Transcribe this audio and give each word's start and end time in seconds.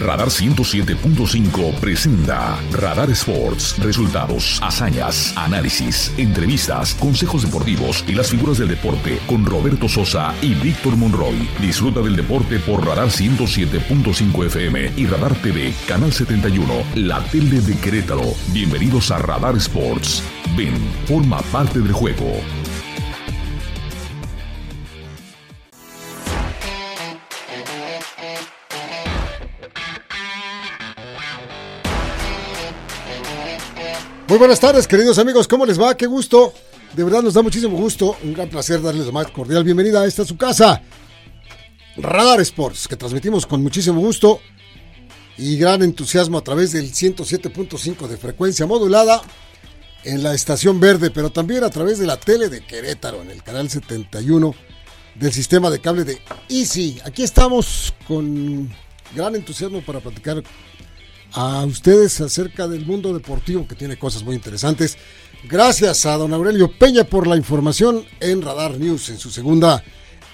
Radar 0.00 0.28
107.5 0.28 1.74
presenta 1.78 2.58
Radar 2.72 3.10
Sports. 3.10 3.76
Resultados, 3.78 4.58
hazañas, 4.62 5.34
análisis, 5.36 6.12
entrevistas, 6.16 6.94
consejos 6.94 7.42
deportivos 7.42 8.02
y 8.08 8.14
las 8.14 8.30
figuras 8.30 8.58
del 8.58 8.68
deporte 8.68 9.18
con 9.26 9.44
Roberto 9.44 9.88
Sosa 9.88 10.34
y 10.40 10.54
Víctor 10.54 10.96
Monroy. 10.96 11.48
Disfruta 11.60 12.00
del 12.00 12.16
deporte 12.16 12.58
por 12.60 12.84
Radar 12.86 13.08
107.5 13.08 14.46
FM 14.46 14.92
y 14.96 15.06
Radar 15.06 15.34
TV, 15.42 15.74
Canal 15.86 16.12
71, 16.12 16.72
la 16.94 17.22
tele 17.24 17.60
de 17.60 17.76
Querétaro. 17.76 18.34
Bienvenidos 18.52 19.10
a 19.10 19.18
Radar 19.18 19.56
Sports. 19.56 20.22
Ven, 20.56 20.74
forma 21.06 21.42
parte 21.52 21.80
del 21.80 21.92
juego. 21.92 22.59
Muy 34.30 34.38
buenas 34.38 34.60
tardes, 34.60 34.86
queridos 34.86 35.18
amigos. 35.18 35.48
¿Cómo 35.48 35.66
les 35.66 35.80
va? 35.80 35.96
Qué 35.96 36.06
gusto. 36.06 36.54
De 36.94 37.02
verdad 37.02 37.20
nos 37.20 37.34
da 37.34 37.42
muchísimo 37.42 37.76
gusto. 37.76 38.16
Un 38.22 38.32
gran 38.32 38.48
placer 38.48 38.80
darles 38.80 39.06
la 39.06 39.10
más 39.10 39.28
cordial 39.32 39.64
bienvenida 39.64 40.02
a 40.02 40.06
esta 40.06 40.24
su 40.24 40.36
casa. 40.36 40.82
Radar 41.96 42.40
Sports, 42.42 42.86
que 42.86 42.94
transmitimos 42.94 43.44
con 43.44 43.60
muchísimo 43.60 44.00
gusto 44.00 44.40
y 45.36 45.56
gran 45.56 45.82
entusiasmo 45.82 46.38
a 46.38 46.44
través 46.44 46.70
del 46.70 46.92
107.5 46.92 48.06
de 48.06 48.16
frecuencia 48.18 48.66
modulada 48.66 49.20
en 50.04 50.22
la 50.22 50.32
estación 50.32 50.78
verde, 50.78 51.10
pero 51.10 51.30
también 51.30 51.64
a 51.64 51.70
través 51.70 51.98
de 51.98 52.06
la 52.06 52.16
tele 52.16 52.48
de 52.48 52.64
Querétaro, 52.64 53.22
en 53.22 53.32
el 53.32 53.42
canal 53.42 53.68
71 53.68 54.54
del 55.16 55.32
sistema 55.32 55.70
de 55.70 55.80
cable 55.80 56.04
de 56.04 56.22
Easy. 56.48 57.00
Aquí 57.04 57.24
estamos 57.24 57.92
con 58.06 58.70
gran 59.12 59.34
entusiasmo 59.34 59.80
para 59.80 59.98
platicar 59.98 60.40
a 61.32 61.64
ustedes 61.64 62.20
acerca 62.20 62.66
del 62.66 62.86
mundo 62.86 63.12
deportivo 63.12 63.66
que 63.66 63.74
tiene 63.74 63.98
cosas 63.98 64.22
muy 64.22 64.34
interesantes. 64.34 64.96
Gracias 65.48 66.06
a 66.06 66.16
don 66.16 66.32
Aurelio 66.32 66.70
Peña 66.78 67.04
por 67.04 67.26
la 67.26 67.36
información 67.36 68.04
en 68.20 68.42
Radar 68.42 68.78
News 68.78 69.08
en 69.10 69.18
su 69.18 69.30
segunda 69.30 69.82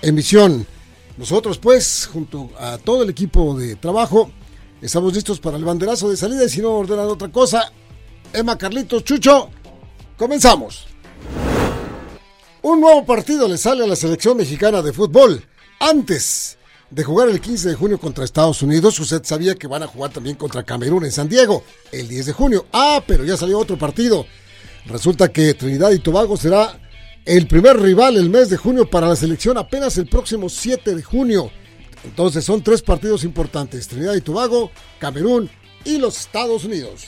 emisión. 0.02 0.66
Nosotros 1.16 1.58
pues, 1.58 2.08
junto 2.12 2.50
a 2.58 2.78
todo 2.78 3.02
el 3.02 3.10
equipo 3.10 3.56
de 3.58 3.76
trabajo, 3.76 4.30
estamos 4.82 5.14
listos 5.14 5.40
para 5.40 5.56
el 5.56 5.64
banderazo 5.64 6.10
de 6.10 6.16
salida 6.16 6.44
y 6.44 6.48
si 6.48 6.60
no 6.60 6.72
ordenan 6.72 7.06
otra 7.06 7.30
cosa, 7.30 7.72
Emma 8.32 8.58
Carlitos 8.58 9.04
Chucho, 9.04 9.50
comenzamos. 10.16 10.86
Un 12.62 12.80
nuevo 12.80 13.06
partido 13.06 13.46
le 13.46 13.58
sale 13.58 13.84
a 13.84 13.86
la 13.86 13.96
selección 13.96 14.36
mexicana 14.36 14.82
de 14.82 14.92
fútbol. 14.92 15.44
Antes 15.78 16.55
de 16.90 17.04
jugar 17.04 17.28
el 17.28 17.40
15 17.40 17.70
de 17.70 17.74
junio 17.74 17.98
contra 17.98 18.24
Estados 18.24 18.62
Unidos, 18.62 18.98
usted 19.00 19.22
sabía 19.24 19.54
que 19.54 19.66
van 19.66 19.82
a 19.82 19.86
jugar 19.86 20.12
también 20.12 20.36
contra 20.36 20.62
Camerún 20.62 21.04
en 21.04 21.12
San 21.12 21.28
Diego 21.28 21.64
el 21.92 22.08
10 22.08 22.26
de 22.26 22.32
junio. 22.32 22.66
Ah, 22.72 23.02
pero 23.06 23.24
ya 23.24 23.36
salió 23.36 23.58
otro 23.58 23.76
partido. 23.76 24.26
Resulta 24.86 25.32
que 25.32 25.54
Trinidad 25.54 25.90
y 25.90 25.98
Tobago 25.98 26.36
será 26.36 26.78
el 27.24 27.48
primer 27.48 27.80
rival 27.80 28.16
el 28.16 28.30
mes 28.30 28.50
de 28.50 28.56
junio 28.56 28.88
para 28.88 29.08
la 29.08 29.16
selección 29.16 29.58
apenas 29.58 29.98
el 29.98 30.08
próximo 30.08 30.48
7 30.48 30.94
de 30.94 31.02
junio. 31.02 31.50
Entonces 32.04 32.44
son 32.44 32.62
tres 32.62 32.82
partidos 32.82 33.24
importantes, 33.24 33.88
Trinidad 33.88 34.14
y 34.14 34.20
Tobago, 34.20 34.70
Camerún 35.00 35.50
y 35.84 35.98
los 35.98 36.20
Estados 36.20 36.64
Unidos. 36.64 37.06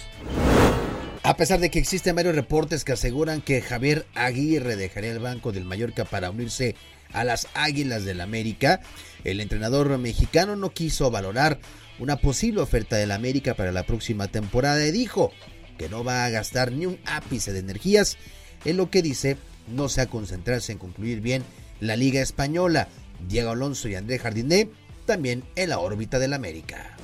A 1.22 1.36
pesar 1.36 1.60
de 1.60 1.70
que 1.70 1.78
existen 1.78 2.16
varios 2.16 2.34
reportes 2.34 2.84
que 2.84 2.92
aseguran 2.92 3.42
que 3.42 3.60
Javier 3.60 4.06
Aguirre 4.14 4.76
dejaría 4.76 5.12
el 5.12 5.18
banco 5.18 5.52
del 5.52 5.64
Mallorca 5.64 6.04
para 6.04 6.30
unirse 6.30 6.74
a 7.12 7.24
las 7.24 7.48
Águilas 7.54 8.04
del 8.04 8.20
América, 8.20 8.80
el 9.24 9.40
entrenador 9.40 9.96
mexicano 9.98 10.56
no 10.56 10.70
quiso 10.70 11.10
valorar 11.10 11.58
una 11.98 12.16
posible 12.16 12.60
oferta 12.60 12.96
del 12.96 13.12
América 13.12 13.54
para 13.54 13.72
la 13.72 13.84
próxima 13.84 14.28
temporada 14.28 14.86
y 14.86 14.92
dijo 14.92 15.32
que 15.76 15.88
no 15.88 16.04
va 16.04 16.24
a 16.24 16.30
gastar 16.30 16.72
ni 16.72 16.86
un 16.86 16.98
ápice 17.06 17.52
de 17.52 17.60
energías 17.60 18.16
en 18.64 18.76
lo 18.76 18.90
que 18.90 19.02
dice 19.02 19.36
no 19.68 19.88
se 19.88 20.00
ha 20.00 20.06
concentrarse 20.06 20.72
en 20.72 20.78
concluir 20.78 21.20
bien 21.20 21.42
la 21.80 21.96
Liga 21.96 22.20
Española. 22.20 22.88
Diego 23.28 23.50
Alonso 23.50 23.88
y 23.88 23.94
André 23.94 24.18
Jardiné 24.18 24.70
también 25.06 25.44
en 25.56 25.70
la 25.70 25.78
órbita 25.78 26.18
del 26.18 26.34
América. 26.34 26.96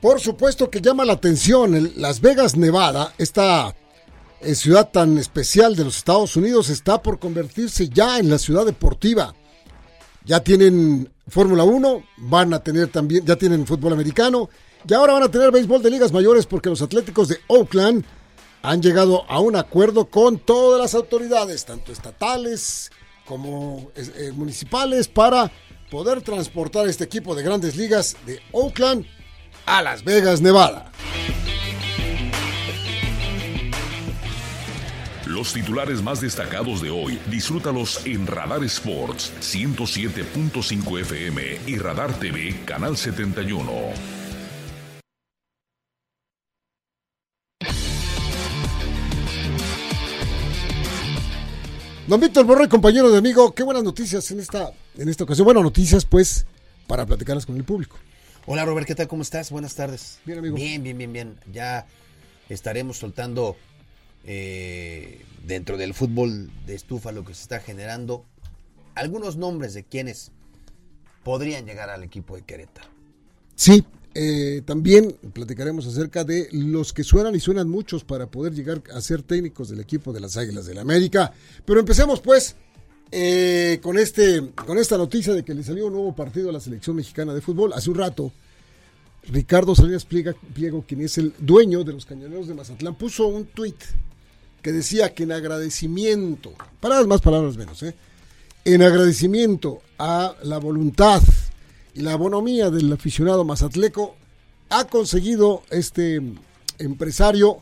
Por 0.00 0.20
supuesto 0.20 0.70
que 0.70 0.80
llama 0.80 1.04
la 1.04 1.14
atención, 1.14 1.92
Las 1.96 2.20
Vegas, 2.20 2.56
Nevada, 2.56 3.14
esta 3.18 3.74
eh, 4.44 4.54
ciudad 4.54 4.90
tan 4.90 5.18
especial 5.18 5.76
de 5.76 5.84
los 5.84 5.96
Estados 5.96 6.36
Unidos, 6.36 6.68
está 6.68 7.02
por 7.02 7.18
convertirse 7.18 7.88
ya 7.88 8.18
en 8.18 8.30
la 8.30 8.38
ciudad 8.38 8.64
deportiva. 8.64 9.34
Ya 10.24 10.40
tienen 10.40 11.12
Fórmula 11.28 11.64
1, 11.64 12.04
van 12.18 12.54
a 12.54 12.62
tener 12.62 12.88
también, 12.88 13.24
ya 13.24 13.36
tienen 13.36 13.66
fútbol 13.66 13.92
americano, 13.92 14.48
y 14.88 14.94
ahora 14.94 15.14
van 15.14 15.22
a 15.22 15.30
tener 15.30 15.50
béisbol 15.50 15.82
de 15.82 15.90
ligas 15.90 16.12
mayores 16.12 16.46
porque 16.46 16.68
los 16.68 16.82
Atléticos 16.82 17.28
de 17.28 17.38
Oakland 17.48 18.04
han 18.62 18.82
llegado 18.82 19.24
a 19.30 19.40
un 19.40 19.56
acuerdo 19.56 20.06
con 20.06 20.38
todas 20.38 20.80
las 20.80 20.94
autoridades, 20.94 21.64
tanto 21.64 21.92
estatales 21.92 22.90
como 23.26 23.90
eh, 23.96 24.32
municipales, 24.34 25.08
para 25.08 25.50
poder 25.90 26.22
transportar 26.22 26.88
este 26.88 27.04
equipo 27.04 27.34
de 27.34 27.42
grandes 27.42 27.76
ligas 27.76 28.16
de 28.26 28.40
Oakland 28.52 29.06
a 29.66 29.82
Las 29.82 30.04
Vegas, 30.04 30.40
Nevada. 30.40 30.92
Los 35.34 35.52
titulares 35.52 36.00
más 36.00 36.20
destacados 36.20 36.80
de 36.80 36.90
hoy, 36.90 37.18
disfrútalos 37.28 38.06
en 38.06 38.24
Radar 38.24 38.62
Sports 38.62 39.32
107.5 39.40 41.00
FM 41.00 41.42
y 41.66 41.76
Radar 41.76 42.16
TV 42.20 42.54
Canal 42.64 42.96
71. 42.96 43.68
Don 52.06 52.20
Víctor 52.20 52.46
Borre, 52.46 52.68
compañero 52.68 53.10
de 53.10 53.18
amigo, 53.18 53.56
qué 53.56 53.64
buenas 53.64 53.82
noticias 53.82 54.30
en 54.30 54.38
esta, 54.38 54.70
en 54.96 55.08
esta 55.08 55.24
ocasión. 55.24 55.46
Buenas 55.46 55.64
noticias, 55.64 56.04
pues, 56.04 56.46
para 56.86 57.04
platicarlas 57.06 57.44
con 57.44 57.56
el 57.56 57.64
público. 57.64 57.96
Hola 58.46 58.64
Robert, 58.64 58.86
¿qué 58.86 58.94
tal? 58.94 59.08
¿Cómo 59.08 59.22
estás? 59.22 59.50
Buenas 59.50 59.74
tardes. 59.74 60.20
Bien, 60.24 60.38
amigo. 60.38 60.54
Bien, 60.54 60.80
bien, 60.80 60.96
bien, 60.96 61.12
bien. 61.12 61.40
Ya 61.52 61.88
estaremos 62.48 62.98
soltando 62.98 63.56
eh, 64.26 65.24
dentro 65.46 65.76
del 65.76 65.94
fútbol 65.94 66.50
de 66.66 66.74
estufa 66.74 67.12
lo 67.12 67.24
que 67.24 67.34
se 67.34 67.42
está 67.42 67.60
generando. 67.60 68.24
Algunos 68.94 69.36
nombres 69.36 69.74
de 69.74 69.84
quienes 69.84 70.30
podrían 71.22 71.66
llegar 71.66 71.90
al 71.90 72.02
equipo 72.02 72.36
de 72.36 72.42
Querétaro. 72.42 72.88
Sí, 73.56 73.84
eh, 74.14 74.62
también 74.64 75.16
platicaremos 75.32 75.86
acerca 75.86 76.22
de 76.22 76.48
los 76.52 76.92
que 76.92 77.02
suenan 77.02 77.34
y 77.34 77.40
suenan 77.40 77.68
muchos 77.68 78.04
para 78.04 78.26
poder 78.26 78.54
llegar 78.54 78.82
a 78.92 79.00
ser 79.00 79.22
técnicos 79.22 79.68
del 79.68 79.80
equipo 79.80 80.12
de 80.12 80.20
las 80.20 80.36
Águilas 80.36 80.66
del 80.66 80.76
la 80.76 80.82
América. 80.82 81.32
Pero 81.64 81.80
empecemos 81.80 82.20
pues 82.20 82.54
eh, 83.10 83.80
con, 83.82 83.98
este, 83.98 84.50
con 84.54 84.78
esta 84.78 84.96
noticia 84.96 85.34
de 85.34 85.44
que 85.44 85.54
le 85.54 85.64
salió 85.64 85.86
un 85.86 85.92
nuevo 85.94 86.14
partido 86.14 86.50
a 86.50 86.52
la 86.52 86.60
selección 86.60 86.96
mexicana 86.96 87.34
de 87.34 87.40
fútbol. 87.40 87.72
Hace 87.72 87.90
un 87.90 87.96
rato, 87.96 88.32
Ricardo 89.24 89.74
Salinas 89.74 90.04
Pliego, 90.04 90.84
quien 90.86 91.00
es 91.00 91.18
el 91.18 91.32
dueño 91.38 91.82
de 91.82 91.92
los 91.92 92.06
Cañoneros 92.06 92.46
de 92.46 92.54
Mazatlán, 92.54 92.94
puso 92.94 93.26
un 93.26 93.46
tuit 93.46 93.76
que 94.64 94.72
decía 94.72 95.12
que 95.12 95.24
en 95.24 95.32
agradecimiento, 95.32 96.54
palabras 96.80 97.06
más, 97.06 97.20
palabras 97.20 97.54
menos, 97.58 97.82
¿eh? 97.82 97.94
en 98.64 98.80
agradecimiento 98.80 99.82
a 99.98 100.34
la 100.42 100.56
voluntad 100.56 101.22
y 101.92 102.00
la 102.00 102.16
bonomía 102.16 102.70
del 102.70 102.90
aficionado 102.90 103.44
mazatleco, 103.44 104.16
ha 104.70 104.86
conseguido 104.86 105.64
este 105.70 106.22
empresario 106.78 107.58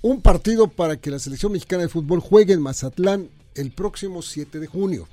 un 0.00 0.22
partido 0.22 0.68
para 0.68 0.96
que 0.96 1.10
la 1.10 1.18
selección 1.18 1.52
mexicana 1.52 1.82
de 1.82 1.88
fútbol 1.90 2.20
juegue 2.20 2.54
en 2.54 2.62
Mazatlán 2.62 3.28
el 3.54 3.70
próximo 3.72 4.22
7 4.22 4.60
de 4.60 4.66
junio. 4.66 5.06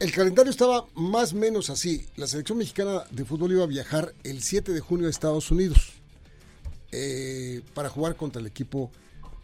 El 0.00 0.10
calendario 0.10 0.50
estaba 0.50 0.86
más 0.96 1.34
o 1.34 1.36
menos 1.36 1.70
así. 1.70 2.04
La 2.16 2.26
selección 2.26 2.58
mexicana 2.58 3.04
de 3.12 3.24
fútbol 3.24 3.52
iba 3.52 3.62
a 3.62 3.68
viajar 3.68 4.12
el 4.24 4.42
7 4.42 4.72
de 4.72 4.80
junio 4.80 5.06
a 5.06 5.10
Estados 5.10 5.52
Unidos 5.52 5.92
eh, 6.90 7.62
para 7.74 7.88
jugar 7.88 8.16
contra 8.16 8.40
el 8.40 8.48
equipo 8.48 8.90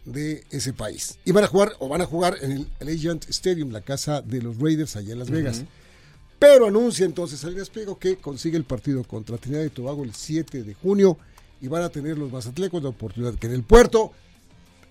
de 0.05 0.43
ese 0.51 0.73
país. 0.73 1.17
Y 1.25 1.31
van 1.31 1.43
a 1.43 1.47
jugar, 1.47 1.73
o 1.79 1.87
van 1.87 2.01
a 2.01 2.05
jugar 2.05 2.37
en 2.41 2.51
el 2.51 2.67
Allegiant 2.79 3.29
Stadium, 3.29 3.71
la 3.71 3.81
casa 3.81 4.21
de 4.21 4.41
los 4.41 4.57
Raiders 4.57 4.95
allá 4.95 5.13
en 5.13 5.19
Las 5.19 5.29
Vegas. 5.29 5.63
Pero 6.39 6.67
anuncia 6.67 7.05
entonces 7.05 7.39
Salinas 7.39 7.69
Pliego 7.69 7.97
que 7.97 8.17
consigue 8.17 8.57
el 8.57 8.65
partido 8.65 9.03
contra 9.03 9.37
Trinidad 9.37 9.63
y 9.63 9.69
Tobago 9.69 10.03
el 10.03 10.13
7 10.13 10.63
de 10.63 10.73
junio 10.73 11.17
y 11.61 11.69
van 11.69 11.83
a 11.83 11.89
tener 11.89 12.17
los 12.17 12.31
mazatlecos 12.31 12.83
la 12.83 12.89
oportunidad 12.89 13.35
que 13.35 13.47
en 13.47 13.53
el 13.53 13.63
puerto 13.63 14.11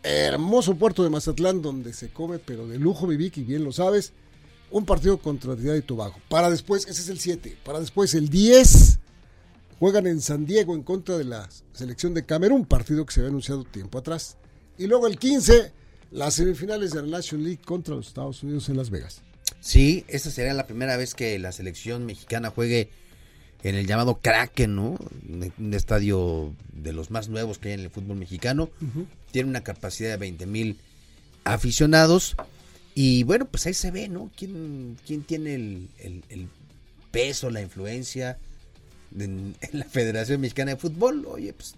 hermoso 0.03 0.75
puerto 0.77 1.05
de 1.05 1.11
Mazatlán 1.11 1.63
donde 1.63 1.93
se 1.93 2.09
come, 2.09 2.39
pero 2.39 2.67
de 2.67 2.79
lujo, 2.79 3.07
Vivic, 3.07 3.37
y 3.37 3.43
bien 3.43 3.65
lo 3.65 3.73
sabes, 3.73 4.13
un 4.71 4.85
partido 4.85 5.19
contra 5.19 5.55
Trinidad 5.55 5.77
y 5.77 5.83
Tobago. 5.83 6.17
Para 6.29 6.51
después, 6.51 6.87
ese 6.87 7.03
es 7.03 7.09
el 7.09 7.21
7, 7.21 7.59
para 7.65 7.81
después 7.81 8.15
el 8.15 8.29
10 8.29 8.99
juegan 9.79 10.07
en 10.07 10.21
San 10.21 10.47
Diego 10.47 10.75
en 10.75 10.83
contra 10.83 11.19
de 11.19 11.25
la 11.25 11.49
selección 11.73 12.15
de 12.15 12.25
Camerún, 12.25 12.65
partido 12.65 13.05
que 13.05 13.13
se 13.13 13.21
había 13.21 13.31
anunciado 13.31 13.65
tiempo 13.65 13.99
atrás. 13.99 14.37
Y 14.79 14.87
luego 14.87 15.07
el 15.07 15.19
15, 15.19 15.73
las 16.11 16.35
semifinales 16.35 16.93
de 16.93 17.03
la 17.03 17.09
Nation 17.09 17.43
League 17.43 17.61
contra 17.65 17.95
los 17.95 18.09
Estados 18.09 18.43
Unidos 18.43 18.69
en 18.69 18.77
Las 18.77 18.91
Vegas. 18.91 19.23
Sí, 19.61 20.05
esta 20.09 20.31
sería 20.31 20.55
la 20.55 20.67
primera 20.67 20.97
vez 20.97 21.15
que 21.15 21.39
la 21.39 21.53
selección 21.53 22.05
mexicana 22.05 22.51
juegue 22.51 22.91
en 23.63 23.77
el 23.77 23.87
llamado 23.87 24.19
Kraken, 24.21 24.75
¿no? 24.75 24.99
Un 25.59 25.75
estadio 25.75 26.53
de 26.73 26.93
los 26.93 27.11
más 27.11 27.29
nuevos 27.29 27.59
que 27.59 27.69
hay 27.69 27.75
en 27.75 27.81
el 27.81 27.91
fútbol 27.91 28.17
mexicano. 28.17 28.71
Tiene 29.31 29.49
una 29.49 29.63
capacidad 29.63 30.11
de 30.11 30.17
20 30.17 30.47
mil 30.47 30.79
aficionados. 31.45 32.35
Y 32.95 33.23
bueno, 33.23 33.47
pues 33.47 33.67
ahí 33.67 33.75
se 33.75 33.91
ve, 33.91 34.09
¿no? 34.09 34.31
¿Quién, 34.37 34.97
quién 35.07 35.23
tiene 35.23 35.55
el, 35.55 36.49
peso, 37.11 37.51
la 37.51 37.63
influencia 37.63 38.39
en, 39.17 39.55
la 39.73 39.85
Federación 39.85 40.41
Mexicana 40.41 40.73
de 40.73 40.77
Fútbol? 40.77 41.25
Oye, 41.27 41.53
pues 41.53 41.75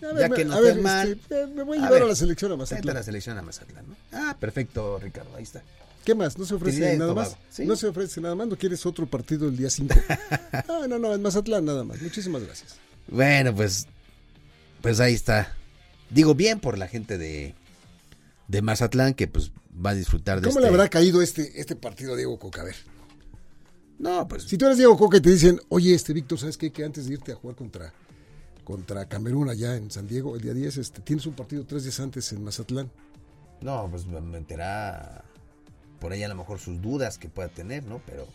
ya 0.00 0.28
que 0.30 0.44
no 0.44 0.58
esté 0.62 0.80
mal. 0.80 1.12
Este, 1.12 1.46
me 1.48 1.62
voy 1.62 1.78
a 1.78 1.82
llevar 1.82 2.02
a, 2.02 2.06
la 2.06 2.14
selección 2.14 2.52
a 2.52 2.56
Mazatlán. 2.56 2.96
A 2.96 3.00
la 3.00 3.04
selección 3.04 3.38
a 3.38 3.42
Mazatlán, 3.42 3.84
¿no? 3.88 3.96
Ah, 4.12 4.36
perfecto, 4.38 4.98
Ricardo, 4.98 5.34
ahí 5.36 5.42
está. 5.42 5.62
¿Qué 6.04 6.14
más? 6.14 6.38
¿No 6.38 6.46
se 6.46 6.54
ofrece 6.54 6.96
nada 6.96 7.12
más? 7.12 7.36
¿No 7.58 7.76
se 7.76 7.86
ofrece 7.86 8.20
nada 8.20 8.34
más? 8.34 8.48
¿No 8.48 8.56
quieres 8.56 8.84
otro 8.86 9.06
partido 9.06 9.48
el 9.48 9.56
día 9.56 9.68
5? 9.68 9.94
ah, 10.52 10.86
no, 10.88 10.98
no, 10.98 11.14
en 11.14 11.22
Mazatlán 11.22 11.64
nada 11.64 11.84
más. 11.84 12.00
Muchísimas 12.00 12.42
gracias. 12.42 12.76
Bueno, 13.08 13.54
pues 13.54 13.86
pues 14.80 15.00
ahí 15.00 15.14
está. 15.14 15.54
Digo 16.10 16.34
bien 16.34 16.60
por 16.60 16.78
la 16.78 16.88
gente 16.88 17.18
de, 17.18 17.54
de 18.46 18.62
Mazatlán 18.62 19.14
que 19.14 19.26
pues 19.26 19.52
va 19.84 19.90
a 19.90 19.94
disfrutar 19.94 20.40
de 20.40 20.48
¿Cómo 20.48 20.60
le 20.60 20.66
este 20.66 20.74
habrá 20.74 20.88
caído 20.88 21.22
este, 21.22 21.60
este 21.60 21.76
partido 21.76 22.14
a 22.14 22.16
Diego 22.16 22.38
Coca? 22.38 22.62
A 22.62 22.64
ver. 22.64 22.76
No, 23.98 24.26
pues. 24.28 24.44
Si 24.44 24.56
tú 24.56 24.66
eres 24.66 24.78
Diego 24.78 24.96
Coca 24.96 25.16
y 25.16 25.20
te 25.20 25.30
dicen, 25.30 25.60
oye, 25.68 25.94
este 25.94 26.12
Víctor, 26.12 26.38
¿sabes 26.38 26.56
qué? 26.56 26.70
Que 26.70 26.84
antes 26.84 27.06
de 27.06 27.14
irte 27.14 27.32
a 27.32 27.34
jugar 27.34 27.56
contra, 27.56 27.92
contra 28.68 29.08
Camerún 29.08 29.48
allá 29.48 29.76
en 29.76 29.90
San 29.90 30.06
Diego, 30.06 30.36
el 30.36 30.42
día 30.42 30.52
10, 30.52 30.76
este, 30.76 31.00
tienes 31.00 31.24
un 31.24 31.32
partido 31.32 31.64
tres 31.64 31.84
días 31.84 31.98
antes 32.00 32.30
en 32.34 32.44
Mazatlán. 32.44 32.90
No, 33.62 33.88
pues 33.90 34.04
me 34.04 34.20
meterá 34.20 35.24
por 35.98 36.12
ahí 36.12 36.22
a 36.22 36.28
lo 36.28 36.34
mejor 36.34 36.58
sus 36.58 36.78
dudas 36.82 37.16
que 37.16 37.30
pueda 37.30 37.48
tener, 37.48 37.84
¿no? 37.84 38.02
Pero 38.04 38.28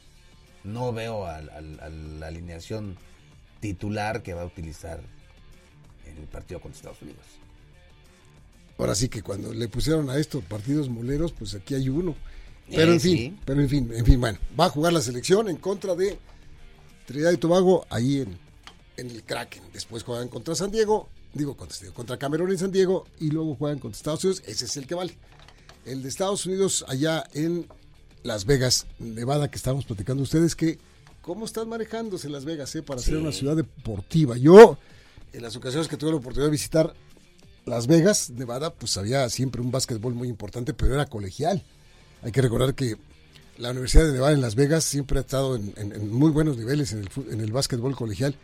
no 0.63 0.91
veo 0.91 1.27
a, 1.27 1.39
la 1.39 2.25
alineación 2.25 2.97
titular 3.59 4.23
que 4.23 4.33
va 4.33 4.41
a 4.41 4.45
utilizar 4.45 5.01
en 6.07 6.17
el 6.17 6.27
partido 6.27 6.59
contra 6.59 6.77
Estados 6.77 7.03
Unidos. 7.03 7.25
Ahora 8.79 8.95
sí 8.95 9.09
que 9.09 9.21
cuando 9.21 9.53
le 9.53 9.67
pusieron 9.67 10.09
a 10.09 10.17
estos 10.17 10.43
partidos 10.43 10.89
moleros, 10.89 11.31
pues 11.31 11.53
aquí 11.53 11.75
hay 11.75 11.89
uno. 11.89 12.15
Pero 12.71 12.91
en 12.93 12.97
eh, 12.97 12.99
fin, 12.99 13.39
pero 13.45 13.61
en 13.61 13.69
fin, 13.69 13.91
en 13.93 14.03
fin, 14.03 14.19
bueno, 14.19 14.39
va 14.59 14.65
a 14.65 14.69
jugar 14.69 14.93
la 14.93 15.01
selección 15.01 15.47
en 15.47 15.57
contra 15.57 15.93
de 15.93 16.17
Trinidad 17.05 17.33
y 17.33 17.37
Tobago 17.37 17.85
ahí 17.91 18.21
en, 18.21 18.39
en 18.97 19.09
el 19.09 19.23
Kraken. 19.23 19.63
Después 19.73 20.03
juegan 20.03 20.27
contra 20.27 20.55
San 20.55 20.71
Diego, 20.71 21.09
digo 21.33 21.55
contra, 21.55 21.77
contra 21.91 22.17
Camerún 22.17 22.51
en 22.51 22.57
San 22.57 22.71
Diego 22.71 23.05
y 23.19 23.31
luego 23.31 23.55
juegan 23.55 23.79
contra 23.79 23.97
Estados 23.97 24.23
Unidos. 24.23 24.43
Ese 24.45 24.65
es 24.65 24.77
el 24.77 24.87
que 24.87 24.95
vale 24.95 25.17
el 25.85 26.01
de 26.01 26.09
Estados 26.09 26.45
Unidos 26.45 26.85
allá 26.87 27.23
en 27.33 27.67
Las 28.23 28.45
Vegas, 28.45 28.87
Nevada, 28.99 29.49
que 29.49 29.57
estábamos 29.57 29.85
platicando 29.85 30.23
ustedes, 30.23 30.55
que 30.55 30.79
cómo 31.21 31.45
están 31.45 31.69
manejándose 31.69 32.29
Las 32.29 32.45
Vegas 32.45 32.73
eh, 32.75 32.81
para 32.81 33.01
ser 33.01 33.17
una 33.17 33.31
ciudad 33.31 33.55
deportiva. 33.55 34.37
Yo, 34.37 34.77
en 35.33 35.41
las 35.41 35.55
ocasiones 35.55 35.87
que 35.87 35.97
tuve 35.97 36.11
la 36.11 36.17
oportunidad 36.17 36.47
de 36.47 36.51
visitar 36.51 36.93
Las 37.65 37.87
Vegas, 37.87 38.29
Nevada, 38.29 38.73
pues 38.73 38.97
había 38.97 39.29
siempre 39.29 39.61
un 39.61 39.71
básquetbol 39.71 40.13
muy 40.13 40.27
importante, 40.27 40.73
pero 40.73 40.93
era 40.93 41.05
colegial. 41.05 41.63
Hay 42.21 42.31
que 42.31 42.41
recordar 42.41 42.75
que 42.75 42.97
la 43.57 43.71
Universidad 43.71 44.05
de 44.05 44.13
Nevada 44.13 44.33
en 44.33 44.41
Las 44.41 44.55
Vegas 44.55 44.83
siempre 44.83 45.19
ha 45.19 45.21
estado 45.21 45.55
en, 45.55 46.11
muy 46.11 46.31
buenos 46.31 46.57
niveles 46.57 46.93
en 46.93 46.99
el, 46.99 47.09
en 47.29 47.41
el 47.41 47.51
básquetbol 47.51 47.95
colegial. 47.95 48.35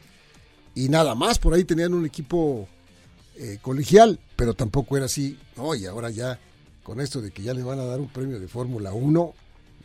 Y 0.75 0.89
nada 0.89 1.16
más, 1.16 1.39
por 1.39 1.54
ahí 1.54 1.63
tenían 1.63 1.94
un 1.94 2.06
equipo 2.06 2.68
eh, 3.36 3.60
colegial, 3.62 4.19
pero 4.36 4.54
tampoco 4.54 4.98
era 4.98 5.06
así. 5.06 5.38
No, 5.56 5.75
y 5.75 5.86
ahora 5.86 6.10
ya 6.10 6.39
con 6.83 7.01
esto 7.01 7.21
de 7.21 7.31
que 7.31 7.44
ya 7.44 7.54
le 7.54 7.63
van 7.63 7.80
a 7.80 7.86
dar 7.86 8.00
un 8.00 8.10
premio 8.10 8.39
de 8.39 8.48
Fórmula 8.48 8.94
1, 8.94 9.33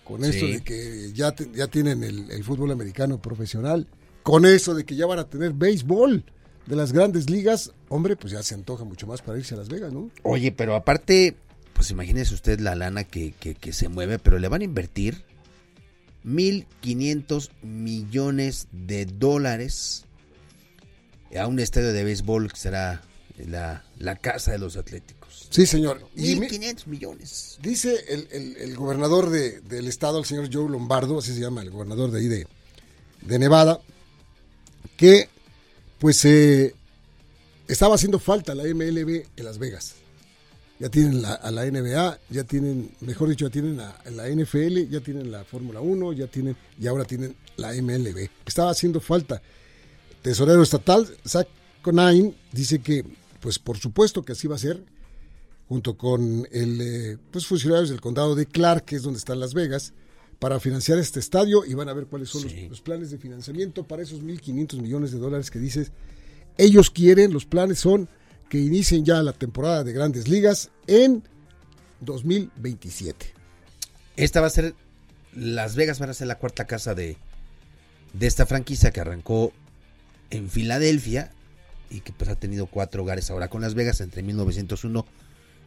con 0.04 0.24
esto 0.24 0.46
de 0.46 0.62
que 0.62 1.12
ya, 1.12 1.34
ya 1.54 1.66
tienen 1.66 2.02
el, 2.02 2.44
fútbol 2.44 2.70
americano 2.70 3.20
profesional, 3.20 3.86
con 4.22 4.46
eso 4.46 4.74
de 4.74 4.84
que 4.84 4.96
ya 4.96 5.06
van 5.06 5.18
a 5.18 5.28
tener 5.28 5.52
béisbol 5.52 6.24
de 6.66 6.76
las 6.76 6.92
grandes 6.92 7.28
ligas, 7.28 7.72
hombre, 7.90 8.16
pues 8.16 8.32
ya 8.32 8.42
se 8.42 8.54
antoja 8.54 8.84
mucho 8.84 9.06
más 9.06 9.20
para 9.20 9.38
irse 9.38 9.54
a 9.54 9.58
Las 9.58 9.68
Vegas, 9.68 9.92
¿no? 9.92 10.10
Oye, 10.22 10.50
pero 10.50 10.74
aparte, 10.74 11.36
pues 11.74 11.90
imagínese 11.90 12.32
usted 12.32 12.58
la 12.60 12.74
lana 12.74 13.04
que, 13.04 13.32
que 13.32 13.72
se 13.72 13.88
mueve, 13.88 14.18
pero 14.18 14.38
le 14.38 14.48
van 14.48 14.62
a 14.62 14.64
invertir 14.64 15.24
1.500 16.24 17.50
millones 17.62 18.68
de 18.72 19.04
dólares 19.04 20.06
a 21.38 21.46
un 21.46 21.58
estadio 21.58 21.92
de 21.92 22.04
béisbol 22.04 22.52
que 22.52 22.58
será 22.58 23.02
la, 23.38 23.84
la 23.98 24.16
casa 24.16 24.52
de 24.52 24.58
los 24.58 24.76
atléticos. 24.76 25.48
Sí, 25.50 25.66
señor. 25.66 26.00
1.500 26.16 26.86
millones. 26.86 27.58
Dice 27.62 28.04
el, 28.08 28.76
gobernador 28.76 29.30
del 29.30 29.86
estado, 29.86 30.18
el 30.18 30.24
señor 30.24 30.48
Joe 30.52 30.68
Lombardo, 30.70 31.18
así 31.18 31.34
se 31.34 31.40
llama, 31.40 31.62
el 31.62 31.70
gobernador 31.70 32.10
de 32.10 32.20
ahí 32.20 32.28
de, 32.28 33.38
Nevada, 33.38 33.80
que 34.96 35.28
pues 35.98 36.24
eh, 36.24 36.74
estaba 37.68 37.94
haciendo 37.94 38.18
falta 38.18 38.54
la 38.54 38.64
MLB 38.64 39.24
en 39.36 39.44
Las 39.44 39.58
Vegas. 39.58 39.94
Ya 40.80 40.88
tienen 40.88 41.24
a 41.24 41.50
la 41.52 41.64
NBA, 41.64 42.18
ya 42.30 42.44
tienen, 42.44 42.90
mejor 43.00 43.28
dicho, 43.28 43.46
ya 43.46 43.52
tienen 43.52 43.76
la, 43.76 43.96
la 44.10 44.28
NFL, 44.28 44.90
ya 44.90 45.00
tienen 45.00 45.30
la 45.30 45.44
Fórmula 45.44 45.80
1, 45.80 46.12
ya 46.14 46.26
tienen, 46.26 46.56
y 46.80 46.88
ahora 46.88 47.04
tienen 47.04 47.36
la 47.56 47.72
MLB. 47.72 48.28
Estaba 48.44 48.72
haciendo 48.72 49.00
falta. 49.00 49.40
Tesorero 50.24 50.62
estatal, 50.62 51.06
Zach 51.28 51.46
Conine, 51.82 52.34
dice 52.50 52.78
que, 52.78 53.04
pues 53.40 53.58
por 53.58 53.76
supuesto 53.76 54.22
que 54.24 54.32
así 54.32 54.48
va 54.48 54.54
a 54.54 54.58
ser 54.58 54.82
junto 55.68 55.98
con 55.98 56.48
el, 56.50 56.80
eh, 56.80 57.18
pues, 57.30 57.46
funcionarios 57.46 57.90
del 57.90 58.00
condado 58.00 58.34
de 58.34 58.46
Clark, 58.46 58.86
que 58.86 58.96
es 58.96 59.02
donde 59.02 59.18
está 59.18 59.34
Las 59.34 59.52
Vegas, 59.52 59.92
para 60.38 60.58
financiar 60.60 60.96
este 60.98 61.20
estadio 61.20 61.62
y 61.66 61.74
van 61.74 61.90
a 61.90 61.92
ver 61.92 62.06
cuáles 62.06 62.30
son 62.30 62.42
los, 62.70 62.80
planes 62.80 63.10
de 63.10 63.18
financiamiento 63.18 63.86
para 63.86 64.02
esos 64.02 64.22
1.500 64.22 64.80
millones 64.80 65.12
de 65.12 65.18
dólares 65.18 65.50
que 65.50 65.58
dices. 65.58 65.92
Ellos 66.56 66.90
quieren, 66.90 67.30
los 67.30 67.44
planes 67.44 67.78
son 67.78 68.08
que 68.48 68.58
inicien 68.58 69.04
ya 69.04 69.22
la 69.22 69.34
temporada 69.34 69.84
de 69.84 69.92
grandes 69.92 70.26
ligas 70.26 70.70
en 70.86 71.22
2027. 72.00 73.26
Esta 74.16 74.40
va 74.40 74.46
a 74.46 74.50
ser, 74.50 74.74
Las 75.34 75.76
Vegas 75.76 75.98
van 75.98 76.08
a 76.08 76.14
ser 76.14 76.28
la 76.28 76.38
cuarta 76.38 76.66
casa 76.66 76.94
de, 76.94 77.18
de 78.14 78.26
esta 78.26 78.46
franquicia 78.46 78.90
que 78.90 79.02
arrancó 79.02 79.52
en 80.34 80.50
Filadelfia 80.50 81.32
y 81.90 82.00
que 82.00 82.12
pues 82.12 82.30
ha 82.30 82.36
tenido 82.36 82.66
cuatro 82.66 83.02
hogares 83.02 83.30
ahora 83.30 83.48
con 83.48 83.62
Las 83.62 83.74
Vegas 83.74 84.00
entre 84.00 84.22
1901 84.22 85.06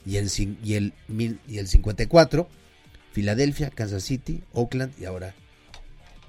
y 0.05 0.17
el, 0.17 0.29
y 0.63 0.73
el, 0.75 0.93
y 1.47 1.57
el 1.57 1.67
54, 1.67 2.47
Filadelfia, 3.11 3.69
Kansas 3.69 4.03
City, 4.03 4.43
Oakland 4.53 4.93
y 4.99 5.05
ahora 5.05 5.33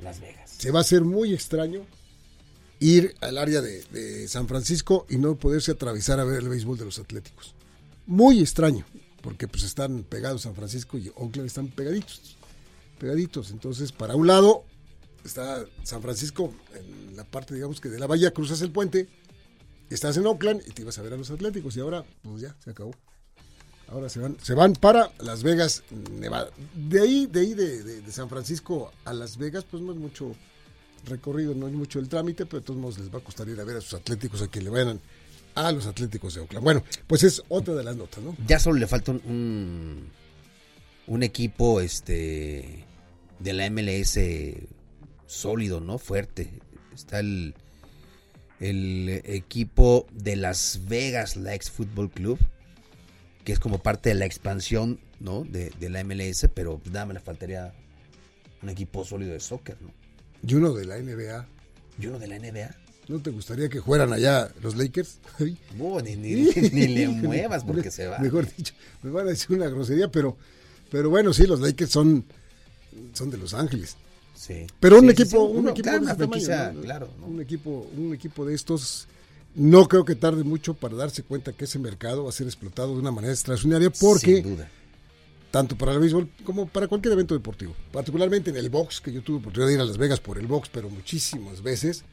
Las 0.01 0.21
Vegas. 0.21 0.51
Se 0.59 0.71
va 0.71 0.81
a 0.81 0.83
hacer 0.83 1.03
muy 1.03 1.35
extraño 1.35 1.83
ir 2.81 3.15
al 3.21 3.39
área 3.39 3.61
de, 3.61 4.29
San 4.29 4.49
Francisco 4.49 5.07
y 5.09 5.17
no 5.17 5.37
poderse 5.37 5.73
atravesar 5.73 6.21
a 6.21 6.25
ver 6.25 6.43
el 6.43 6.49
béisbol 6.49 6.79
de 6.79 6.85
los 6.85 6.99
Atléticos. 6.99 7.55
Muy 8.07 8.41
extraño, 8.41 8.85
porque 9.23 9.49
pues 9.49 9.65
están 9.65 10.03
pegados 10.03 10.43
San 10.43 10.55
Francisco 10.55 10.99
y 10.99 11.11
Oakland 11.17 11.47
están 11.47 11.69
pegaditos, 11.69 12.37
pegaditos. 12.99 13.51
Entonces, 13.51 13.93
para 13.93 14.17
un 14.17 14.27
lado 14.27 14.65
está 15.25 15.65
San 15.83 16.03
Francisco, 16.03 16.53
en 16.75 17.17
la 17.17 17.25
parte, 17.25 17.55
digamos 17.55 17.81
que 17.81 17.89
de 17.89 17.99
la 17.99 18.07
bahía, 18.07 18.33
cruzas 18.33 18.61
el 18.63 18.71
puente, 18.71 19.09
estás 19.91 20.17
en 20.17 20.27
Oakland 20.27 20.63
y 20.67 20.71
te 20.71 20.83
ibas 20.83 20.99
a 20.99 21.03
ver 21.03 21.15
a 21.15 21.17
los 21.17 21.31
Atléticos 21.31 21.77
y 21.77 21.81
ahora, 21.81 22.05
pues 22.23 22.43
ya, 22.43 22.57
se 22.63 22.71
acabó. 22.71 22.93
Ahora 23.89 24.11
se 24.11 24.21
van, 24.21 24.37
se 24.43 24.53
van 24.53 24.75
para 24.75 25.11
Las 25.19 25.43
Vegas, 25.43 25.83
Nevada. 26.13 26.51
De 26.75 27.01
ahí, 27.01 27.27
de 27.27 27.41
ahí 27.41 27.55
de, 27.55 28.13
San 28.13 28.29
Francisco 28.29 28.93
a 29.05 29.15
Las 29.15 29.39
Vegas, 29.39 29.65
pues 29.65 29.83
no 29.83 29.93
es 29.93 29.99
mucho 29.99 30.35
recorrido, 31.07 31.55
no 31.55 31.69
es 31.69 31.73
mucho 31.73 31.99
el 31.99 32.09
trámite, 32.09 32.45
pero 32.45 32.61
de 32.61 32.67
todos 32.67 32.79
modos 32.79 32.99
les 32.99 33.13
va 33.13 33.19
a 33.19 33.25
costar 33.25 33.49
ir 33.49 33.59
a 33.59 33.65
ver 33.65 33.79
a 33.79 33.81
sus 33.81 33.95
atléticos 33.95 34.43
a 34.43 34.49
que 34.49 34.61
le 34.61 34.69
vayan 34.69 35.01
a 35.55 35.73
los 35.73 35.87
atléticos 35.87 36.35
de 36.35 36.41
Oakland. 36.41 36.65
Bueno, 36.65 36.85
pues 37.07 37.23
es 37.23 37.43
otra 37.49 37.75
de 37.75 37.83
las 37.83 37.97
notas, 37.97 38.23
¿no? 38.23 38.37
Ya 38.47 38.59
solo 38.59 38.79
le 38.79 38.87
falta 38.87 39.13
un, 39.13 40.11
un, 41.07 41.23
equipo 41.23 41.81
este 41.81 42.85
de 43.39 43.53
la 43.55 43.71
MLS 43.71 44.19
sólido, 45.29 45.79
¿no? 45.79 45.99
Fuerte. 45.99 46.51
Está 46.93 47.21
el, 47.21 47.55
el 48.59 49.23
equipo 49.25 50.09
de 50.11 50.35
Las 50.35 50.81
Vegas 50.89 51.37
Likes 51.37 51.71
Football 51.71 52.11
Club 52.11 52.41
que 53.49 53.53
es 53.53 53.61
como 53.61 53.79
parte 53.79 54.11
de 54.11 54.15
la 54.15 54.27
expansión 54.27 55.01
¿no? 55.21 55.43
de, 55.43 55.73
la 55.89 56.05
MLS, 56.05 56.47
pero 56.53 56.83
nada 56.85 57.07
me 57.07 57.15
le 57.15 57.21
faltaría 57.21 57.73
un 58.61 58.69
equipo 58.69 59.07
sólido 59.07 59.33
de 59.33 59.41
soccer, 59.41 59.79
¿no? 59.81 59.91
Y 60.47 60.55
uno 60.55 60.75
de 60.75 60.85
la 60.85 60.99
NBA. 60.99 61.47
¿Y 61.99 62.07
uno 62.09 62.19
de 62.19 62.29
la 62.29 62.39
NBA? 62.39 62.77
¿No 63.09 63.23
te 63.23 63.31
gustaría 63.31 63.71
que 63.71 63.81
fueran 63.81 64.13
allá 64.13 64.53
los 64.63 64.77
Lakers? 64.77 65.21
No, 65.79 65.99
ni, 66.01 66.15
ni, 66.17 66.89
le 66.89 67.09
muevas 67.09 67.65
porque 67.65 67.91
se 67.91 68.07
va. 68.07 68.19
Mejor 68.19 68.55
dicho, 68.55 68.75
me 69.03 69.11
van 69.11 69.27
a 69.27 69.31
decir 69.31 69.57
una 69.57 69.71
grosería, 69.71 70.09
pero, 70.11 70.37
pero 70.91 71.09
bueno, 71.09 71.33
sí, 71.33 71.47
los 71.47 71.61
Lakers 71.61 71.91
son, 71.91 72.27
son 73.15 73.31
de 73.31 73.39
Los 73.39 73.55
Ángeles. 73.55 73.97
Sí. 74.39 74.67
Pero 74.79 75.01
un 75.01 75.11
equipo, 75.11 75.43
un 75.43 75.69
equipo 75.69 75.91
de 75.91 76.13
este 76.13 76.81
claro, 76.81 77.09
un 77.27 77.41
equipo, 77.41 77.91
un 77.97 78.15
equipo 78.15 78.47
de 78.47 78.55
estos 78.55 79.09
no 79.57 79.89
creo 79.89 80.05
que 80.05 80.15
tarde 80.15 80.45
mucho 80.45 80.75
para 80.75 80.95
darse 80.95 81.25
cuenta 81.25 81.53
que 81.53 81.65
ese 81.65 81.81
mercado 81.81 82.23
va 82.23 82.29
a 82.29 82.33
ser 82.33 82.47
explotado 82.47 82.95
de 82.95 83.01
una 83.01 83.11
manera 83.11 83.33
extraordinaria 83.33 83.91
porque 83.91 84.45
tanto 85.51 85.77
para 85.77 85.93
el 85.93 85.99
béisbol 85.99 86.31
como 86.45 86.69
para 86.69 86.87
cualquier 86.87 87.15
evento 87.15 87.35
deportivo, 87.35 87.75
particularmente 87.91 88.51
en 88.51 88.57
el 88.57 88.71
box, 88.71 89.01
que 89.01 89.13
yo 89.13 89.23
tuve 89.23 89.39
oportunidad 89.39 89.67
de 89.67 89.75
ir 89.75 89.81
a 89.81 89.85
Las 89.85 89.99
Vegas 89.99 90.21
por 90.21 90.39
el 90.39 90.47
box, 90.47 90.69
pero 90.73 90.89
muchísimas 90.89 91.61
veces, 91.61 92.05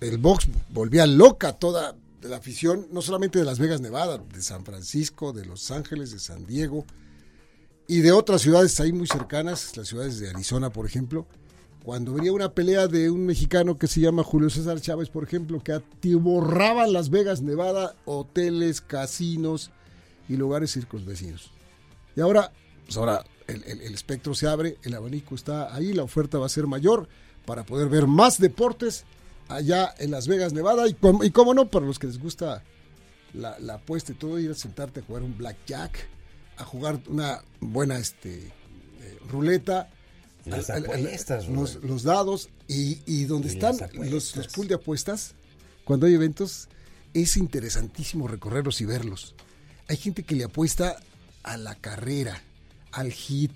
el 0.00 0.16
box 0.16 0.48
volvía 0.70 1.06
loca 1.06 1.52
toda 1.52 1.94
la 2.22 2.36
afición, 2.36 2.86
no 2.92 3.02
solamente 3.02 3.38
de 3.38 3.44
Las 3.44 3.58
Vegas, 3.58 3.82
Nevada, 3.82 4.18
de 4.18 4.40
San 4.40 4.64
Francisco, 4.64 5.34
de 5.34 5.44
Los 5.44 5.70
Ángeles, 5.70 6.12
de 6.12 6.18
San 6.18 6.46
Diego 6.46 6.86
y 7.88 8.00
de 8.00 8.12
otras 8.12 8.40
ciudades 8.40 8.78
ahí 8.80 8.92
muy 8.92 9.06
cercanas, 9.06 9.76
las 9.76 9.88
ciudades 9.88 10.18
de 10.18 10.30
Arizona, 10.30 10.70
por 10.70 10.86
ejemplo. 10.86 11.26
Cuando 11.84 12.14
venía 12.14 12.32
una 12.32 12.52
pelea 12.52 12.86
de 12.86 13.10
un 13.10 13.26
mexicano 13.26 13.76
que 13.76 13.88
se 13.88 14.00
llama 14.00 14.22
Julio 14.22 14.50
César 14.50 14.80
Chávez, 14.80 15.08
por 15.08 15.24
ejemplo, 15.24 15.60
que 15.62 15.72
atiborraba 15.72 16.86
Las 16.86 17.10
Vegas, 17.10 17.42
Nevada, 17.42 17.96
hoteles, 18.04 18.80
casinos 18.80 19.72
y 20.28 20.36
lugares 20.36 20.72
circunvecinos. 20.72 21.50
Y 22.14 22.20
ahora, 22.20 22.52
pues 22.84 22.96
ahora 22.96 23.24
el, 23.48 23.64
el, 23.64 23.94
espectro 23.94 24.34
se 24.34 24.46
abre, 24.46 24.78
el 24.84 24.94
abanico 24.94 25.34
está 25.34 25.74
ahí, 25.74 25.92
la 25.92 26.04
oferta 26.04 26.38
va 26.38 26.46
a 26.46 26.50
ser 26.50 26.68
mayor 26.68 27.08
para 27.44 27.64
poder 27.64 27.88
ver 27.88 28.06
más 28.06 28.38
deportes 28.38 29.04
allá 29.48 29.92
en 29.98 30.12
Las 30.12 30.28
Vegas, 30.28 30.52
Nevada. 30.52 30.86
Y, 30.88 30.96
y 31.22 31.30
cómo 31.30 31.52
no, 31.52 31.68
para 31.68 31.86
los 31.86 31.98
que 31.98 32.06
les 32.06 32.18
gusta 32.18 32.62
la, 33.34 33.58
la, 33.58 33.74
apuesta 33.74 34.12
y 34.12 34.14
todo, 34.14 34.38
ir 34.38 34.52
a 34.52 34.54
sentarte 34.54 35.00
a 35.00 35.02
jugar 35.02 35.22
un 35.22 35.36
blackjack, 35.36 36.08
a 36.58 36.64
jugar 36.64 37.00
una 37.08 37.42
buena 37.60 37.98
este, 37.98 38.46
eh, 38.46 39.18
ruleta. 39.28 39.90
Las 40.44 40.70
apuestas, 40.70 41.48
los, 41.48 41.76
los, 41.84 42.02
dados 42.02 42.48
y, 42.66 42.98
y 43.06 43.24
donde 43.24 43.48
y 43.48 43.52
están 43.52 43.76
los, 43.94 44.34
los 44.34 44.48
pool 44.48 44.66
de 44.66 44.74
apuestas, 44.74 45.34
cuando 45.84 46.06
hay 46.06 46.14
eventos, 46.14 46.68
es 47.14 47.36
interesantísimo 47.36 48.26
recorrerlos 48.26 48.80
y 48.80 48.84
verlos. 48.84 49.34
Hay 49.88 49.96
gente 49.96 50.22
que 50.22 50.34
le 50.34 50.44
apuesta 50.44 50.96
a 51.42 51.56
la 51.56 51.74
carrera, 51.74 52.42
al 52.92 53.12
hit, 53.12 53.52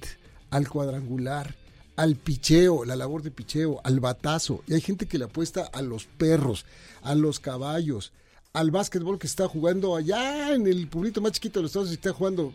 al 0.50 0.68
cuadrangular, 0.68 1.54
al 1.96 2.16
picheo, 2.16 2.84
la 2.84 2.96
labor 2.96 3.22
de 3.22 3.30
picheo, 3.30 3.80
al 3.84 4.00
batazo. 4.00 4.62
Y 4.66 4.74
hay 4.74 4.80
gente 4.80 5.06
que 5.06 5.18
le 5.18 5.24
apuesta 5.24 5.64
a 5.64 5.82
los 5.82 6.04
perros, 6.04 6.66
a 7.02 7.14
los 7.14 7.40
caballos, 7.40 8.12
al 8.52 8.70
básquetbol 8.70 9.18
que 9.18 9.26
está 9.26 9.48
jugando 9.48 9.96
allá 9.96 10.54
en 10.54 10.66
el 10.66 10.88
pueblito 10.88 11.20
más 11.20 11.32
chiquito 11.32 11.58
de 11.58 11.64
los 11.64 11.70
Estados 11.70 11.88
Unidos, 11.88 12.06
está 12.06 12.12
jugando 12.16 12.54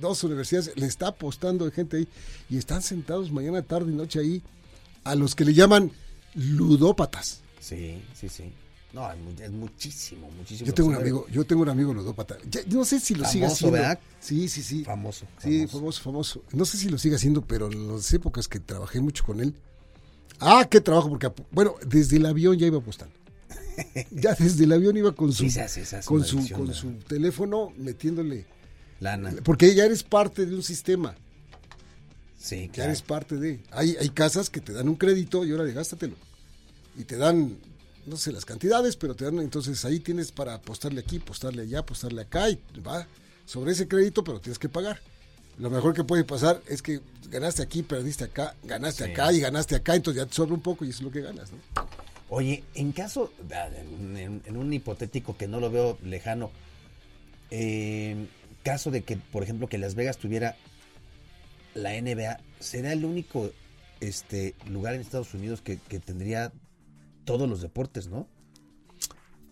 dos 0.00 0.22
universidades, 0.24 0.72
le 0.76 0.86
está 0.86 1.08
apostando 1.08 1.64
de 1.64 1.70
gente 1.70 1.96
ahí. 1.98 2.08
Y 2.48 2.58
están 2.58 2.82
sentados 2.82 3.30
mañana, 3.30 3.62
tarde 3.62 3.92
y 3.92 3.94
noche 3.94 4.20
ahí 4.20 4.42
a 5.04 5.14
los 5.14 5.34
que 5.34 5.44
le 5.44 5.54
llaman 5.54 5.92
ludópatas. 6.34 7.40
Sí, 7.60 8.02
sí, 8.14 8.28
sí. 8.28 8.52
No, 8.92 9.10
es 9.12 9.50
muchísimo, 9.50 10.30
muchísimo. 10.30 10.66
Yo 10.66 10.72
tengo 10.72 10.88
un 10.88 10.94
amigo, 10.94 11.26
yo 11.30 11.44
tengo 11.44 11.62
un 11.62 11.68
amigo 11.68 11.92
ludópata. 11.92 12.38
Ya, 12.48 12.60
no 12.68 12.84
sé 12.84 12.98
si 12.98 13.14
lo 13.14 13.24
famoso, 13.24 13.32
sigue 13.32 13.46
haciendo. 13.46 13.72
¿verdad? 13.72 13.98
Sí, 14.20 14.48
sí, 14.48 14.62
sí. 14.62 14.84
Famoso, 14.84 15.26
Sí, 15.38 15.66
famoso, 15.66 16.02
famoso. 16.02 16.42
No 16.52 16.64
sé 16.64 16.78
si 16.78 16.88
lo 16.88 16.96
sigue 16.96 17.16
haciendo, 17.16 17.42
pero 17.42 17.70
en 17.70 17.92
las 17.92 18.10
épocas 18.14 18.48
que 18.48 18.58
trabajé 18.58 19.00
mucho 19.00 19.24
con 19.24 19.40
él. 19.40 19.54
Ah, 20.40 20.66
qué 20.70 20.80
trabajo, 20.80 21.10
porque 21.10 21.30
bueno, 21.50 21.74
desde 21.86 22.16
el 22.16 22.26
avión 22.26 22.56
ya 22.56 22.66
iba 22.66 22.78
apostando. 22.78 23.14
ya 24.10 24.34
desde 24.34 24.64
el 24.64 24.72
avión 24.72 24.96
iba 24.96 25.12
con 25.12 25.32
su, 25.32 25.44
Sí, 25.44 25.50
se 25.50 25.60
hace, 25.60 25.84
se 25.84 25.96
hace 25.96 26.08
con 26.08 26.24
su, 26.24 26.48
con 26.50 26.72
su 26.72 26.92
teléfono 27.06 27.72
metiéndole. 27.76 28.46
Lana. 29.00 29.32
Porque 29.44 29.74
ya 29.74 29.84
eres 29.84 30.02
parte 30.02 30.46
de 30.46 30.54
un 30.54 30.62
sistema. 30.62 31.14
Sí, 32.38 32.66
Ya 32.68 32.72
claro. 32.72 32.90
eres 32.90 33.02
parte 33.02 33.36
de. 33.36 33.60
Hay, 33.72 33.96
hay 34.00 34.08
casas 34.10 34.50
que 34.50 34.60
te 34.60 34.72
dan 34.72 34.88
un 34.88 34.94
crédito 34.96 35.44
y 35.44 35.50
ahora 35.50 35.64
de 35.64 35.72
gástatelo. 35.72 36.16
Y 36.96 37.04
te 37.04 37.16
dan, 37.16 37.56
no 38.06 38.16
sé 38.16 38.32
las 38.32 38.44
cantidades, 38.44 38.96
pero 38.96 39.14
te 39.14 39.24
dan, 39.24 39.38
entonces 39.40 39.84
ahí 39.84 40.00
tienes 40.00 40.32
para 40.32 40.54
apostarle 40.54 41.00
aquí, 41.00 41.16
apostarle 41.18 41.62
allá, 41.62 41.80
apostarle 41.80 42.22
acá 42.22 42.48
y 42.50 42.58
va 42.86 43.06
sobre 43.44 43.72
ese 43.72 43.86
crédito, 43.88 44.22
pero 44.24 44.40
tienes 44.40 44.58
que 44.58 44.68
pagar. 44.68 45.00
Lo 45.58 45.70
mejor 45.70 45.94
que 45.94 46.04
puede 46.04 46.24
pasar 46.24 46.62
es 46.68 46.82
que 46.82 47.00
ganaste 47.30 47.62
aquí, 47.62 47.82
perdiste 47.82 48.24
acá, 48.24 48.54
ganaste 48.62 49.04
Sí. 49.06 49.10
acá 49.10 49.32
y 49.32 49.40
ganaste 49.40 49.74
acá, 49.74 49.94
entonces 49.96 50.22
ya 50.22 50.26
te 50.28 50.34
sobra 50.34 50.54
un 50.54 50.60
poco 50.60 50.84
y 50.84 50.90
eso 50.90 50.98
es 50.98 51.04
lo 51.04 51.10
que 51.10 51.20
ganas, 51.22 51.50
¿no? 51.50 51.58
Oye, 52.28 52.62
en 52.74 52.92
caso, 52.92 53.32
en, 53.50 54.42
en- 54.44 54.56
un 54.56 54.72
hipotético 54.72 55.36
que 55.36 55.46
no 55.48 55.60
lo 55.60 55.70
veo 55.70 55.98
lejano, 56.04 56.50
en 57.50 58.28
caso 58.66 58.90
de 58.90 59.04
que, 59.04 59.16
por 59.16 59.44
ejemplo, 59.44 59.68
que 59.68 59.78
Las 59.78 59.94
Vegas 59.94 60.18
tuviera 60.18 60.56
la 61.74 61.92
NBA, 61.92 62.40
¿será 62.58 62.92
el 62.92 63.04
único 63.04 63.52
este 64.00 64.56
lugar 64.68 64.94
en 64.94 65.02
Estados 65.02 65.32
Unidos 65.34 65.62
que, 65.62 65.78
que 65.78 66.00
tendría 66.00 66.52
todos 67.24 67.48
los 67.48 67.62
deportes, 67.62 68.08
no? 68.08 68.26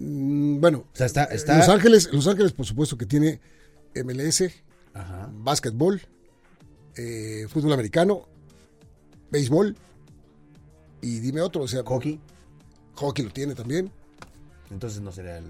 Mm, 0.00 0.58
bueno, 0.60 0.78
O 0.92 0.96
sea, 0.96 1.06
está, 1.06 1.24
está... 1.26 1.58
Los 1.58 1.68
Ángeles, 1.68 2.12
Los 2.12 2.26
Ángeles, 2.26 2.50
por 2.52 2.66
supuesto 2.66 2.98
que 2.98 3.06
tiene 3.06 3.40
MLS, 3.94 4.50
Ajá. 4.94 5.30
básquetbol, 5.32 6.02
eh, 6.96 7.46
fútbol 7.48 7.72
americano, 7.72 8.26
béisbol 9.30 9.76
y 11.02 11.20
dime 11.20 11.40
otro, 11.40 11.62
o 11.62 11.68
sea, 11.68 11.84
Hockey. 11.84 12.18
hockey 12.94 13.24
lo 13.26 13.30
tiene 13.30 13.54
también. 13.54 13.92
Entonces 14.72 15.00
no 15.00 15.12
será 15.12 15.38
el... 15.38 15.44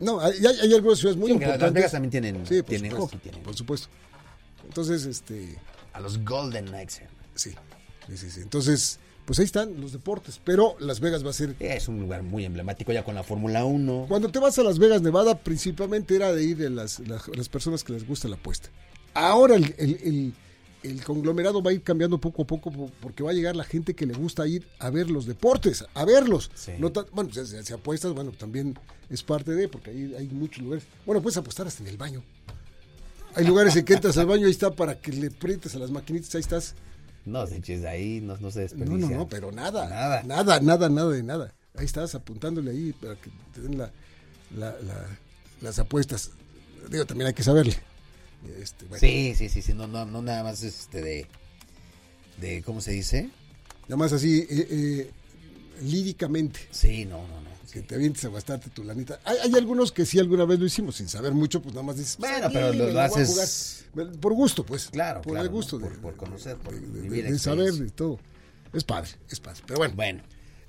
No, 0.00 0.18
hay, 0.20 0.32
hay- 0.44 0.60
hay 0.62 0.74
algunas 0.74 0.98
ciudades 0.98 1.18
muy 1.18 1.28
Sí, 1.28 1.32
importantes. 1.34 1.62
Las 1.62 1.72
Vegas 1.72 1.92
también 1.92 2.10
tienen, 2.10 2.46
Sí, 2.46 2.56
por 2.62 2.64
tienen 2.70 2.90
supuesto. 2.92 3.18
Tienen 3.18 3.42
por 3.42 3.54
supuesto. 3.56 3.88
Entonces, 4.66 5.04
este, 5.06 5.58
a 5.92 6.00
los 6.00 6.24
Golden 6.24 6.66
Knights. 6.66 7.00
eh. 7.00 7.08
sí, 7.34 7.50
sí, 8.08 8.16
sí, 8.16 8.30
sí. 8.30 8.40
Entonces, 8.40 8.98
pues 9.24 9.38
ahí 9.38 9.44
están 9.44 9.80
los 9.80 9.92
deportes, 9.92 10.40
pero 10.42 10.76
Las 10.80 11.00
Vegas 11.00 11.24
va 11.24 11.30
a 11.30 11.32
ser... 11.34 11.54
Es 11.60 11.86
un 11.88 12.00
lugar 12.00 12.22
muy 12.22 12.44
emblemático 12.44 12.92
ya 12.92 13.04
con 13.04 13.14
la 13.14 13.22
Fórmula 13.22 13.64
1. 13.64 14.06
Cuando 14.08 14.30
te 14.30 14.38
vas 14.38 14.58
a 14.58 14.62
Las 14.62 14.78
Vegas, 14.78 15.02
Nevada, 15.02 15.38
principalmente 15.38 16.16
era 16.16 16.32
de 16.32 16.42
ir 16.44 16.56
de 16.56 16.70
las, 16.70 16.98
las, 17.00 17.28
las 17.28 17.48
personas 17.48 17.84
que 17.84 17.92
les 17.92 18.06
gusta 18.06 18.26
la 18.28 18.36
apuesta. 18.36 18.70
Ahora 19.14 19.56
el, 19.56 19.74
el- 19.78 19.98
el- 20.02 20.32
el 20.82 21.04
conglomerado 21.04 21.62
va 21.62 21.70
a 21.70 21.74
ir 21.74 21.82
cambiando 21.82 22.18
poco 22.18 22.42
a 22.42 22.46
poco 22.46 22.70
po- 22.70 22.90
porque 23.00 23.22
va 23.22 23.30
a 23.30 23.34
llegar 23.34 23.54
la 23.56 23.64
gente 23.64 23.94
que 23.94 24.06
le 24.06 24.14
gusta 24.14 24.46
ir 24.46 24.66
a 24.78 24.90
ver 24.90 25.10
los 25.10 25.26
deportes, 25.26 25.84
a 25.94 26.04
verlos. 26.04 26.50
Sí. 26.54 26.72
No 26.78 26.90
tan- 26.90 27.06
bueno, 27.12 27.30
si, 27.32 27.44
si 27.62 27.72
apuestas, 27.72 28.12
bueno, 28.14 28.32
también 28.32 28.78
es 29.10 29.22
parte 29.22 29.52
de, 29.52 29.68
porque 29.68 29.90
ahí 29.90 30.14
hay 30.18 30.28
muchos 30.28 30.62
lugares. 30.62 30.84
Bueno, 31.04 31.20
puedes 31.20 31.36
apostar 31.36 31.66
hasta 31.66 31.82
en 31.82 31.88
el 31.88 31.96
baño. 31.96 32.22
Hay 33.34 33.44
lugares 33.46 33.76
en 33.76 33.84
que 33.84 33.94
entras 33.94 34.16
al 34.18 34.26
baño, 34.26 34.46
ahí 34.46 34.50
está 34.52 34.70
para 34.72 35.00
que 35.00 35.12
le 35.12 35.28
aprietes 35.28 35.74
a 35.74 35.78
las 35.78 35.90
maquinitas, 35.90 36.34
ahí 36.34 36.40
estás. 36.40 36.74
No, 37.24 37.44
de 37.46 37.88
ahí 37.88 38.20
no, 38.20 38.36
no 38.38 38.50
se 38.50 38.60
No, 38.60 38.62
desperdicia. 38.62 39.10
no, 39.10 39.16
no, 39.18 39.28
pero 39.28 39.52
nada. 39.52 39.88
Nada. 39.88 40.22
Nada, 40.24 40.58
nada, 40.60 40.88
nada 40.88 41.10
de 41.10 41.22
nada. 41.22 41.54
Ahí 41.76 41.84
estás 41.84 42.14
apuntándole 42.14 42.70
ahí 42.70 42.92
para 43.00 43.14
que 43.16 43.30
te 43.54 43.60
den 43.60 43.78
la, 43.78 43.90
la- 44.56 44.72
la- 44.80 45.18
las 45.60 45.78
apuestas. 45.78 46.30
Digo, 46.90 47.04
también 47.04 47.28
hay 47.28 47.34
que 47.34 47.42
saberle. 47.44 47.76
Este, 48.60 48.84
bueno, 48.86 49.00
Sí, 49.00 49.34
sí, 49.36 49.48
sí, 49.48 49.62
sí, 49.62 49.74
no, 49.74 49.86
no, 49.86 50.04
no 50.06 50.22
nada 50.22 50.42
más 50.42 50.62
este 50.62 51.02
de, 51.02 51.26
de, 52.38 52.62
¿cómo 52.62 52.80
se 52.80 52.92
dice? 52.92 53.30
Nada 53.82 53.96
más 53.96 54.12
así, 54.12 54.46
eh, 54.48 54.66
eh, 54.70 55.10
líricamente, 55.82 56.60
Sí, 56.70 57.04
no, 57.04 57.18
no, 57.26 57.40
no. 57.40 57.50
que 57.72 57.80
sí. 57.80 57.86
te 57.86 57.94
avientes 57.96 58.24
a 58.24 58.28
gastarte 58.30 58.70
tu 58.70 58.82
lanita. 58.84 59.20
Hay, 59.24 59.36
hay 59.38 59.54
algunos 59.54 59.92
que 59.92 60.04
sí 60.06 60.18
alguna 60.18 60.44
vez 60.44 60.58
lo 60.58 60.66
hicimos, 60.66 60.96
sin 60.96 61.08
saber 61.08 61.32
mucho, 61.32 61.60
pues 61.62 61.74
nada 61.74 61.86
más 61.86 61.96
dices. 61.96 62.16
Bueno, 62.18 62.48
"Está 62.48 62.50
pero 62.50 62.72
lo- 62.72 63.00
haces- 63.00 63.84
jugar". 63.92 64.12
Por 64.20 64.32
gusto, 64.34 64.64
pues. 64.64 64.86
Claro, 64.90 65.20
Por 65.22 65.32
claro, 65.32 65.46
el 65.46 65.50
gusto 65.52 65.78
¿no? 65.78 65.86
de, 65.88 65.92
Por- 65.94 66.00
por 66.00 66.16
conocer, 66.16 66.56
por 66.56 66.74
de- 66.74 66.80
de- 66.80 67.00
vivir 67.08 67.30
de 67.30 67.38
saber 67.38 67.74
y 67.74 67.90
todo. 67.90 68.18
Es 68.72 68.84
padre, 68.84 69.10
es 69.28 69.40
padre. 69.40 69.60
Pero 69.66 69.78
bueno. 69.78 69.94
Bueno, 69.96 70.22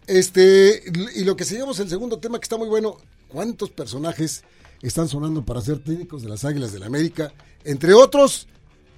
Este, 0.08 0.84
y 1.16 1.24
lo 1.24 1.36
que 1.36 1.46
seguimos, 1.46 1.80
el 1.80 1.88
segundo 1.90 2.18
tema 2.20 2.40
que 2.40 2.44
está 2.46 2.58
muy 2.58 2.68
bueno, 2.68 2.98
¿cuántos 3.28 3.70
personajes 3.70 4.44
están 4.88 5.08
sonando 5.08 5.44
para 5.46 5.62
ser 5.62 5.80
técnicos 5.80 6.22
de 6.24 6.30
las 6.30 6.44
Águilas 6.46 6.72
del 6.72 6.82
la 6.82 6.88
América? 6.88 7.32
Entre 7.64 7.94
otros, 7.94 8.48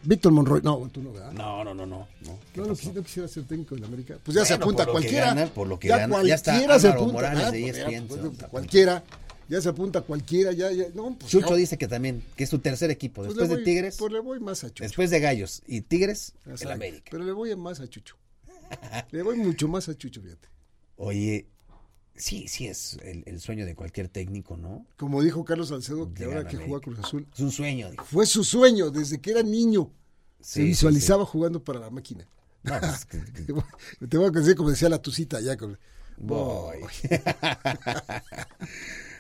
Víctor 0.04 0.32
Monroy. 0.32 0.62
No, 0.64 0.90
tú 0.92 1.02
no, 1.02 1.12
¿verdad? 1.14 1.32
no, 1.34 1.64
no, 1.64 1.74
no, 1.74 1.86
no. 1.86 2.08
no. 2.22 2.40
¿Qué 2.54 2.62
No, 2.62 2.68
no, 2.68 2.74
quisiera 2.76 3.28
ser 3.28 3.44
técnico 3.46 3.76
de 3.76 3.82
la 3.82 3.88
América. 3.88 4.18
Pues 4.24 4.36
ya 4.36 4.46
se 4.46 4.54
apunta 4.54 4.86
por 4.86 4.96
lo 4.96 5.00
que 5.02 5.08
cualquiera. 5.08 5.26
gana, 5.28 5.48
por 5.48 5.68
lo 5.68 5.80
que 5.80 5.88
ya 5.88 5.98
gana. 5.98 6.24
Ya 6.24 6.36
está 6.36 6.52
cualquiera 6.52 6.80
se 6.80 6.88
apunta. 6.90 7.14
Morales 7.14 7.44
Ah, 7.46 7.52
de 7.52 7.62
pues 7.62 7.76
ya, 7.76 7.84
ESPN, 7.84 8.08
pues, 8.08 8.20
se 8.22 8.26
apunta. 8.28 8.48
cualquiera. 8.50 9.04
Ya 9.50 9.62
se 9.62 9.70
apunta 9.70 10.02
cualquiera. 10.02 10.52
Ya, 10.54 10.72
ya. 10.72 10.86
No, 10.94 11.16
pues, 11.20 11.30
Chucho 11.32 11.56
dice 11.56 11.78
que 11.78 11.88
también, 11.88 12.24
que 12.36 12.46
es 12.46 12.50
su 12.50 12.60
tercer 12.60 12.90
equipo, 12.92 13.24
pues 13.24 13.36
después 13.36 13.50
de 13.50 13.64
Tigres, 13.64 13.98
Pues 14.00 14.12
le 14.14 14.20
voy 14.20 14.40
más 14.40 14.64
a 14.64 14.68
Chucho. 14.70 14.84
después 14.84 15.10
de 15.10 15.20
Gallos 15.20 15.62
y 15.68 15.82
Tigres, 15.82 16.34
el 16.46 16.52
Exacto. 16.54 16.74
América. 16.74 17.04
Pero 17.12 17.24
le 17.26 17.32
voy 17.34 17.54
más 17.58 17.80
a 17.82 17.88
Chucho. 17.90 18.16
le 19.12 19.22
voy 19.22 19.38
mucho 19.38 19.68
más 19.68 19.90
a 19.90 19.98
Chucho, 19.98 20.22
fíjate. 20.22 20.48
Oye, 20.96 21.48
sí, 22.16 22.48
sí 22.48 22.68
es 22.68 22.98
el, 23.04 23.24
el 23.26 23.40
sueño 23.40 23.66
de 23.66 23.76
cualquier 23.76 24.10
técnico, 24.10 24.58
¿no? 24.58 24.86
Como 24.98 25.22
dijo 25.22 25.44
Carlos 25.46 25.70
Salcedo, 25.70 26.14
que 26.14 26.24
Llegar 26.26 26.38
ahora 26.38 26.50
que 26.50 26.58
juega. 26.58 26.82
Cruz 26.82 27.00
Azul, 27.00 27.28
Es 27.34 27.40
un 27.40 27.52
sueño, 27.52 27.92
dijo. 27.92 28.06
fue 28.06 28.26
su 28.26 28.44
sueño 28.44 28.92
desde 28.92 29.20
que 29.20 29.32
era 29.32 29.44
niño. 29.44 29.92
Sí, 30.40 30.42
se 30.42 30.60
sí, 30.62 30.66
visualizaba 30.66 31.26
jugando 31.26 31.64
para 31.64 31.80
la 31.80 31.90
máquina. 31.90 32.28
No, 32.64 32.80
pues, 32.80 33.06
que- 33.06 33.24
que- 33.24 34.08
Te 34.08 34.18
voy 34.18 34.28
a 34.28 34.32
decir 34.32 34.56
como 34.56 34.70
decía 34.70 34.90
la 34.90 35.02
tucita 35.02 35.40
ya 35.42 35.58
con 35.58 35.78
Voy. 36.18 36.78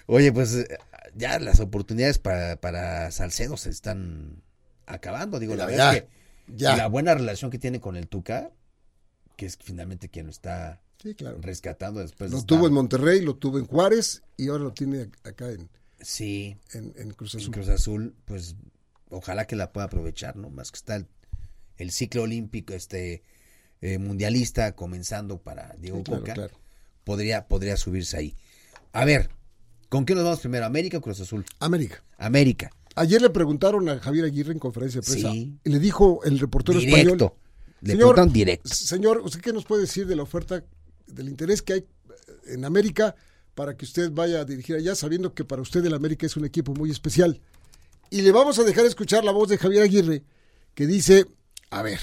Oye, 0.05 0.31
pues 0.31 0.53
eh, 0.55 0.77
ya 1.15 1.39
las 1.39 1.59
oportunidades 1.59 2.19
para, 2.19 2.57
para 2.57 3.09
Salcedo 3.11 3.57
se 3.57 3.69
están 3.69 4.41
acabando. 4.85 5.39
Digo, 5.39 5.55
la 5.55 5.65
verdad 5.65 5.95
es 5.95 6.01
que 6.03 6.09
ya. 6.55 6.75
la 6.75 6.87
buena 6.87 7.13
relación 7.15 7.51
que 7.51 7.59
tiene 7.59 7.79
con 7.79 7.95
el 7.95 8.07
Tuca, 8.07 8.51
que 9.37 9.45
es 9.45 9.57
finalmente 9.57 10.09
quien 10.09 10.25
lo 10.27 10.31
está 10.31 10.81
Sí, 11.03 11.13
claro. 11.15 11.37
rescatando 11.41 11.99
después 11.99 12.29
de 12.31 12.35
Lo 12.35 12.39
estar- 12.39 12.47
tuvo 12.57 12.67
en 12.67 12.73
Monterrey, 12.73 13.21
lo 13.21 13.35
tuvo 13.35 13.59
en 13.59 13.65
Juárez 13.67 14.23
y 14.37 14.47
ahora 14.47 14.63
lo 14.63 14.73
tiene 14.73 15.09
acá 15.23 15.51
en, 15.51 15.69
Sí, 16.01 16.55
en, 16.73 16.93
en 16.97 17.11
Cruz 17.11 17.33
en 17.35 17.41
Azul. 17.41 17.53
Cruz 17.53 17.69
Azul, 17.69 18.15
pues 18.25 18.55
ojalá 19.09 19.45
que 19.45 19.55
la 19.55 19.71
pueda 19.71 19.85
aprovechar, 19.87 20.35
¿no? 20.35 20.49
Más 20.49 20.71
que 20.71 20.77
está 20.77 20.95
el, 20.95 21.07
el 21.77 21.91
ciclo 21.91 22.23
olímpico, 22.23 22.73
este 22.73 23.23
eh, 23.81 23.97
mundialista 23.99 24.75
comenzando 24.75 25.39
para 25.41 25.75
Diego 25.79 25.97
Sí, 25.97 26.03
claro, 26.03 26.21
Coca, 26.21 26.33
claro. 26.33 26.53
podría, 27.03 27.47
podría 27.47 27.77
subirse 27.77 28.17
ahí. 28.17 28.35
A 28.93 29.05
ver, 29.05 29.29
¿con 29.89 30.05
qué 30.05 30.13
nos 30.15 30.23
vamos 30.23 30.39
primero? 30.39 30.65
¿América 30.65 30.97
o 30.97 31.01
Cruz 31.01 31.19
Azul? 31.21 31.45
América. 31.59 32.03
América. 32.17 32.69
Ayer 32.95 33.21
le 33.21 33.29
preguntaron 33.29 33.87
a 33.89 33.99
Javier 33.99 34.25
Aguirre 34.25 34.51
en 34.53 34.59
conferencia 34.59 35.01
de 35.01 35.07
prensa 35.07 35.31
Sí. 35.31 35.57
y 35.63 35.69
le 35.69 35.79
dijo 35.79 36.21
el 36.25 36.37
reportero 36.39 36.79
Directo. 36.79 37.01
español. 37.01 37.33
Le 37.81 37.91
Señor, 37.93 38.31
directo. 38.31 38.69
Señor, 38.69 39.17
¿usted 39.25 39.41
qué 39.41 39.51
nos 39.51 39.65
puede 39.65 39.81
decir 39.81 40.07
de 40.07 40.15
la 40.15 40.23
oferta, 40.23 40.63
del 41.13 41.29
interés 41.29 41.61
que 41.61 41.73
hay 41.73 41.85
en 42.47 42.65
América 42.65 43.15
para 43.55 43.77
que 43.77 43.85
usted 43.85 44.11
vaya 44.11 44.41
a 44.41 44.45
dirigir 44.45 44.75
allá, 44.75 44.95
sabiendo 44.95 45.33
que 45.33 45.45
para 45.45 45.61
usted 45.61 45.85
el 45.85 45.93
América 45.93 46.25
es 46.25 46.35
un 46.35 46.45
equipo 46.45 46.73
muy 46.73 46.91
especial? 46.91 47.39
Y 48.09 48.21
le 48.21 48.31
vamos 48.31 48.59
a 48.59 48.63
dejar 48.63 48.85
escuchar 48.85 49.23
la 49.23 49.31
voz 49.31 49.49
de 49.49 49.57
Javier 49.57 49.83
Aguirre, 49.83 50.23
que 50.75 50.87
dice, 50.87 51.25
a 51.69 51.81
ver, 51.81 51.99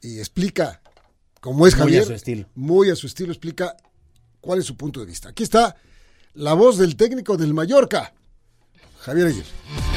y 0.00 0.18
explica 0.18 0.80
cómo 1.40 1.66
es 1.66 1.74
Muy 1.74 1.80
a 1.80 1.84
Javier. 1.84 2.04
su 2.04 2.12
estilo. 2.12 2.48
Muy 2.54 2.90
a 2.90 2.96
su 2.96 3.06
estilo, 3.06 3.32
explica 3.32 3.76
cuál 4.40 4.60
es 4.60 4.64
su 4.64 4.76
punto 4.76 5.00
de 5.00 5.06
vista. 5.06 5.30
Aquí 5.30 5.42
está 5.42 5.76
la 6.34 6.54
voz 6.54 6.78
del 6.78 6.96
técnico 6.96 7.36
del 7.36 7.54
Mallorca, 7.54 8.14
Javier 9.00 9.28
Aguirre. 9.28 9.87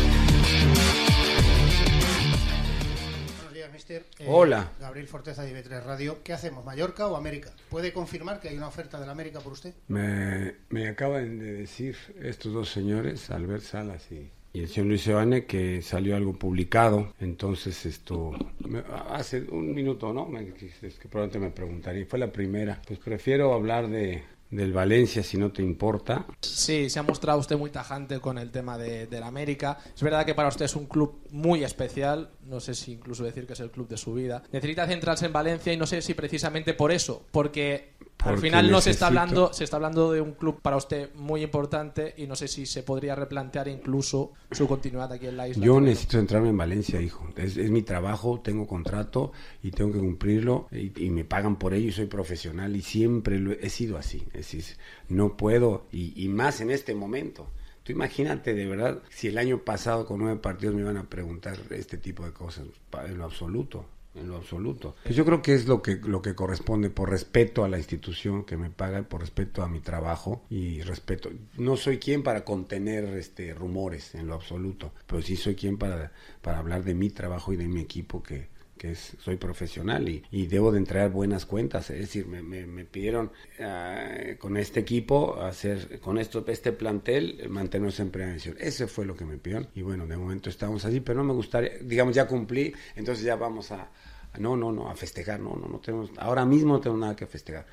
Mister. 4.00 4.06
Eh, 4.20 4.28
Hola. 4.30 4.72
Gabriel 4.80 5.08
Forteza 5.08 5.44
de 5.44 5.52
IB3 5.54 5.84
Radio. 5.84 6.20
¿Qué 6.24 6.34
hacemos, 6.34 6.64
Mallorca 6.66 7.08
o 7.08 7.16
América? 7.16 7.52
¿Puede 7.70 7.94
confirmar 7.94 8.40
que 8.40 8.50
hay 8.50 8.58
una 8.58 8.68
oferta 8.68 9.00
del 9.00 9.10
América 9.10 9.40
por 9.40 9.54
usted? 9.54 9.74
Me, 9.88 10.56
me 10.70 10.88
acaban 10.88 11.40
de 11.40 11.54
decir 11.54 11.96
estos 12.22 12.54
dos 12.54 12.70
señores, 12.70 13.30
Albert 13.30 13.64
Salas 13.64 14.12
y, 14.12 14.30
y 14.54 14.62
el 14.62 14.70
señor 14.70 14.88
Luis 14.88 15.08
Evane, 15.08 15.46
que 15.46 15.82
salió 15.82 16.16
algo 16.16 16.34
publicado. 16.34 17.14
Entonces, 17.20 17.86
esto, 17.86 18.32
me- 18.60 18.84
hace 19.10 19.42
un 19.42 19.74
minuto, 19.74 20.14
¿no? 20.14 20.26
Me, 20.26 20.54
es 20.82 20.98
que 21.00 21.08
probablemente 21.10 21.40
me 21.40 21.52
preguntaría. 21.52 22.06
Fue 22.06 22.20
la 22.20 22.32
primera. 22.32 22.82
Pues 22.88 23.00
prefiero 23.00 23.54
hablar 23.54 23.88
de, 23.90 24.24
del 24.52 24.74
Valencia, 24.74 25.24
si 25.24 25.38
no 25.38 25.52
te 25.52 25.64
importa. 25.64 26.26
Sí, 26.42 26.90
se 26.90 27.00
ha 27.00 27.04
mostrado 27.04 27.40
usted 27.40 27.58
muy 27.58 27.72
tajante 27.72 28.20
con 28.20 28.38
el 28.38 28.52
tema 28.52 28.78
de, 28.78 29.08
del 29.08 29.24
América. 29.24 29.78
Es 29.96 30.04
verdad 30.04 30.26
que 30.26 30.36
para 30.36 30.50
usted 30.50 30.66
es 30.66 30.76
un 30.76 30.86
club 30.86 31.22
muy 31.32 31.64
especial, 31.64 32.32
no 32.46 32.60
sé 32.60 32.76
si 32.76 32.92
incluso 32.92 33.24
decir 33.24 33.48
que 33.48 33.54
es 33.54 33.60
el 33.62 33.72
club 33.72 33.88
de 33.88 33.98
su 33.98 34.14
vida. 34.14 34.44
Necesita 34.52 34.86
centrarse 34.86 35.26
en 35.26 35.34
Valencia 35.34 35.72
y 35.72 35.78
no 35.78 35.88
sé 35.88 36.02
si 36.02 36.14
precisamente 36.14 36.74
por 36.74 36.92
eso, 36.92 37.26
porque, 37.32 37.94
al 38.24 38.38
final 38.38 38.72
no 38.72 38.82
se 38.82 38.92
está 38.92 39.08
hablando, 39.08 39.54
se 39.54 39.64
está 39.64 39.78
hablando 39.78 40.12
de 40.12 40.22
un 40.22 40.34
club 40.34 40.62
para 40.62 40.78
usted 40.78 41.14
muy 41.16 41.44
importante 41.44 42.14
y 42.18 42.28
no 42.28 42.36
sé 42.36 42.48
si 42.48 42.66
se 42.66 42.84
podría 42.84 43.16
replantear 43.16 43.68
incluso 43.68 44.34
su 44.52 44.68
continuidad 44.68 45.12
aquí 45.12 45.28
en 45.28 45.38
la 45.38 45.48
isla. 45.48 45.66
Yo 45.66 45.80
necesito 45.82 46.18
centrarme 46.18 46.50
en 46.50 46.58
Valencia, 46.58 47.02
hijo. 47.02 47.28
Es, 47.36 47.58
es 47.58 47.72
mi 47.72 47.82
trabajo, 47.82 48.42
tengo 48.42 48.68
contrato 48.68 49.32
y 49.64 49.72
tengo 49.72 49.92
que 49.92 50.00
cumplirlo 50.00 50.68
y, 50.72 51.06
y 51.06 51.10
me 51.10 51.26
pagan 51.26 51.58
por 51.58 51.74
ello 51.74 51.90
y 51.90 51.92
soy 51.92 52.06
profesional 52.06 52.76
y 52.76 52.82
siempre 52.82 53.40
lo 53.40 53.52
he, 53.52 53.66
he 53.66 53.70
sido 53.70 53.98
así. 53.98 54.24
Es 54.34 54.52
decir, 54.52 54.66
no 55.10 55.38
puedo 55.38 55.86
y, 55.92 56.14
y 56.22 56.28
más 56.28 56.62
en 56.62 56.72
este 56.72 56.96
momento. 56.96 57.48
Tú 57.84 57.92
imagínate 57.92 58.54
de 58.54 58.68
verdad 58.68 59.02
si 59.10 59.28
el 59.28 59.38
año 59.40 59.64
pasado 59.64 60.06
con 60.06 60.20
nueve 60.20 60.40
partidos 60.40 60.76
me 60.76 60.82
iban 60.82 60.98
a 60.98 61.10
preguntar 61.10 61.58
este 61.72 61.98
tipo 61.98 62.24
de 62.24 62.32
cosas, 62.32 62.66
en 63.06 63.18
lo 63.18 63.26
absoluto, 63.26 63.86
en 64.16 64.28
lo 64.28 64.38
absoluto. 64.38 64.96
Pues 65.04 65.16
yo 65.16 65.26
creo 65.26 65.42
que 65.42 65.54
es 65.54 65.68
lo 65.68 65.82
que 65.82 65.96
lo 65.96 66.22
que 66.22 66.36
corresponde 66.36 66.90
por 66.90 67.10
respeto 67.10 67.64
a 67.64 67.70
la 67.70 67.78
institución 67.78 68.44
que 68.44 68.58
me 68.58 68.70
paga, 68.70 69.04
por 69.04 69.22
respeto 69.22 69.64
a 69.64 69.68
mi 69.68 69.80
trabajo 69.80 70.44
y 70.50 70.82
respeto. 70.82 71.30
No 71.58 71.78
soy 71.78 71.98
quien 71.98 72.24
para 72.24 72.44
contener 72.44 73.06
este 73.18 73.54
rumores 73.54 74.16
en 74.16 74.28
lo 74.28 74.36
absoluto, 74.36 74.92
pero 75.08 75.22
sí 75.22 75.36
soy 75.36 75.56
quien 75.56 75.78
para 75.78 76.12
para 76.42 76.60
hablar 76.60 76.84
de 76.84 76.96
mi 76.96 77.10
trabajo 77.10 77.54
y 77.54 77.58
de 77.58 77.68
mi 77.68 77.82
equipo 77.82 78.22
que 78.22 78.51
que 78.82 78.94
es, 78.94 79.16
soy 79.20 79.36
profesional 79.36 80.10
y, 80.10 80.24
y 80.32 80.48
debo 80.48 80.72
de 80.72 80.80
entregar 80.80 81.12
buenas 81.12 81.46
cuentas. 81.46 81.92
Es 81.92 82.00
decir, 82.00 82.26
me, 82.26 82.42
me- 82.42 82.66
me 82.66 82.84
pidieron 82.84 83.32
ah, 83.60 84.08
con 84.40 84.58
este 84.58 84.80
equipo 84.80 85.40
hacer, 85.40 86.00
con 86.00 86.18
esto, 86.18 86.44
este 86.48 86.72
plantel, 86.72 87.48
mantenernos 87.48 88.00
en 88.00 88.12
división. 88.12 88.56
Ese 88.60 88.88
fue 88.88 89.06
lo 89.06 89.16
que 89.16 89.24
me 89.24 89.38
pidieron. 89.38 89.68
Y 89.76 89.84
bueno, 89.84 90.08
de 90.08 90.18
momento 90.18 90.50
estamos 90.50 90.84
así, 90.84 91.00
pero 91.00 91.20
no 91.20 91.26
me 91.26 91.34
gustaría, 91.34 91.74
digamos, 91.84 92.16
ya 92.16 92.26
cumplí, 92.26 92.74
entonces 92.96 93.24
ya 93.24 93.36
vamos 93.36 93.70
a, 93.72 93.92
a- 94.34 94.40
no, 94.40 94.58
no, 94.58 94.72
no, 94.72 94.90
a 94.90 94.96
festejar, 94.96 95.40
no, 95.40 95.56
no, 95.56 95.68
no 95.68 95.78
tenemos, 95.80 96.10
ahora 96.18 96.44
mismo 96.44 96.74
no 96.74 96.80
tengo 96.82 96.98
nada 96.98 97.16
que 97.16 97.28
festejar. 97.28 97.68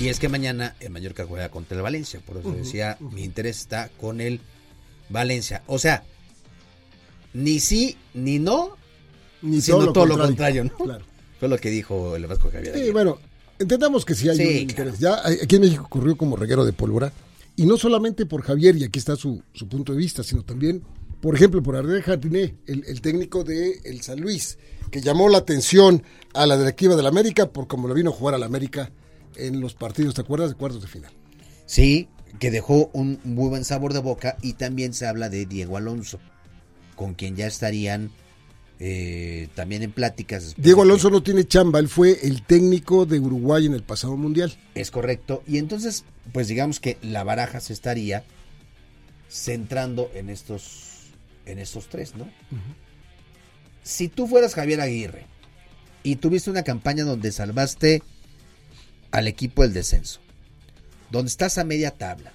Y 0.00 0.08
es 0.08 0.18
que 0.18 0.28
mañana 0.28 0.74
el 0.80 0.90
Mallorca 0.90 1.24
juega 1.24 1.50
contra 1.50 1.76
el 1.76 1.82
Valencia. 1.84 2.18
Por 2.26 2.38
eso 2.38 2.50
decía, 2.50 2.96
mi 2.98 3.22
interés 3.22 3.58
está 3.60 3.90
con 4.00 4.20
el 4.20 4.40
Valencia. 5.08 5.62
O 5.68 5.78
sea, 5.78 6.02
ni 7.34 7.60
sí 7.60 7.96
ni 8.14 8.38
no, 8.38 8.76
Ni 9.42 9.60
sino 9.60 9.92
todo 9.92 10.06
lo 10.06 10.18
contrario, 10.18 10.64
¿no? 10.64 10.76
Claro. 10.76 11.04
Fue 11.40 11.48
lo 11.48 11.58
que 11.58 11.70
dijo 11.70 12.14
el 12.16 12.26
Vasco 12.26 12.50
Javier. 12.52 12.74
Sí, 12.78 12.90
bueno, 12.92 13.18
entendamos 13.58 14.04
que 14.04 14.14
sí 14.14 14.28
hay 14.28 14.36
Sí, 14.36 14.42
un 14.42 14.48
claro. 14.50 14.60
interés. 14.90 14.98
Ya 14.98 15.20
hay- 15.24 15.38
aquí 15.42 15.56
en 15.56 15.62
México 15.62 15.84
ocurrió 15.84 16.16
como 16.16 16.36
reguero 16.36 16.64
de 16.64 16.72
pólvora, 16.72 17.12
y 17.56 17.66
no 17.66 17.76
solamente 17.76 18.24
por 18.26 18.42
Javier, 18.42 18.76
y 18.76 18.84
aquí 18.84 18.98
está 18.98 19.16
su, 19.16 19.42
su 19.52 19.68
punto 19.68 19.92
de 19.92 19.98
vista, 19.98 20.22
sino 20.22 20.42
también, 20.44 20.82
por 21.20 21.34
ejemplo, 21.34 21.62
por 21.62 21.76
Ariel 21.76 22.02
Jardiné, 22.02 22.54
el, 22.66 22.84
el 22.86 23.00
técnico 23.00 23.42
de 23.44 23.80
el 23.84 24.00
San 24.02 24.20
Luis, 24.20 24.58
que 24.90 25.00
llamó 25.00 25.28
la 25.28 25.38
atención 25.38 26.02
a 26.34 26.46
la 26.46 26.56
directiva 26.56 26.94
del 26.96 27.06
América 27.06 27.50
por 27.50 27.66
cómo 27.66 27.88
lo 27.88 27.94
vino 27.94 28.10
a 28.10 28.12
jugar 28.14 28.34
al 28.34 28.42
América 28.44 28.90
en 29.36 29.60
los 29.60 29.74
partidos, 29.74 30.14
¿te 30.14 30.20
acuerdas? 30.20 30.50
De 30.50 30.56
cuartos 30.56 30.80
de 30.82 30.88
final. 30.88 31.12
Sí, 31.66 32.08
que 32.38 32.50
dejó 32.50 32.90
un 32.92 33.18
muy 33.24 33.48
buen 33.48 33.64
sabor 33.64 33.92
de 33.92 33.98
boca 34.00 34.36
y 34.42 34.52
también 34.54 34.94
se 34.94 35.06
habla 35.06 35.28
de 35.28 35.46
Diego 35.46 35.76
Alonso, 35.76 36.20
con 36.96 37.14
quien 37.14 37.36
ya 37.36 37.46
estarían 37.46 38.10
eh, 38.78 39.48
también 39.54 39.82
en 39.82 39.92
pláticas. 39.92 40.54
Diego 40.56 40.78
que- 40.82 40.88
Alonso 40.88 41.08
no 41.10 41.22
tiene 41.22 41.46
chamba, 41.46 41.78
él 41.78 41.88
fue 41.88 42.18
el 42.26 42.42
técnico 42.42 43.06
de 43.06 43.20
Uruguay 43.20 43.66
en 43.66 43.74
el 43.74 43.82
pasado 43.82 44.16
mundial. 44.16 44.56
Es 44.74 44.90
correcto. 44.90 45.42
Y 45.46 45.58
entonces, 45.58 46.04
pues 46.32 46.48
digamos 46.48 46.80
que 46.80 46.98
la 47.02 47.22
baraja 47.22 47.60
se 47.60 47.72
estaría 47.72 48.24
centrando 49.30 50.10
en 50.14 50.30
estos, 50.30 51.10
en 51.46 51.58
estos 51.58 51.88
tres, 51.88 52.14
¿no? 52.16 52.28
Si 53.82 54.08
tú 54.08 54.26
fueras 54.26 54.54
Javier 54.54 54.80
Aguirre 54.80 55.26
y 56.02 56.16
tuviste 56.16 56.50
una 56.50 56.62
campaña 56.64 57.04
donde 57.04 57.32
salvaste 57.32 58.02
al 59.10 59.28
equipo 59.28 59.62
del 59.62 59.72
descenso, 59.72 60.20
donde 61.10 61.28
estás 61.28 61.58
a 61.58 61.64
media 61.64 61.92
tabla, 61.92 62.32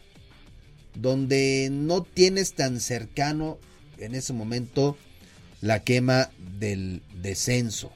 donde 0.95 1.69
no 1.71 2.03
tienes 2.03 2.53
tan 2.53 2.79
cercano 2.79 3.59
en 3.99 4.15
ese 4.15 4.33
momento 4.33 4.97
la 5.61 5.83
quema 5.83 6.29
del 6.59 7.01
descenso, 7.21 7.91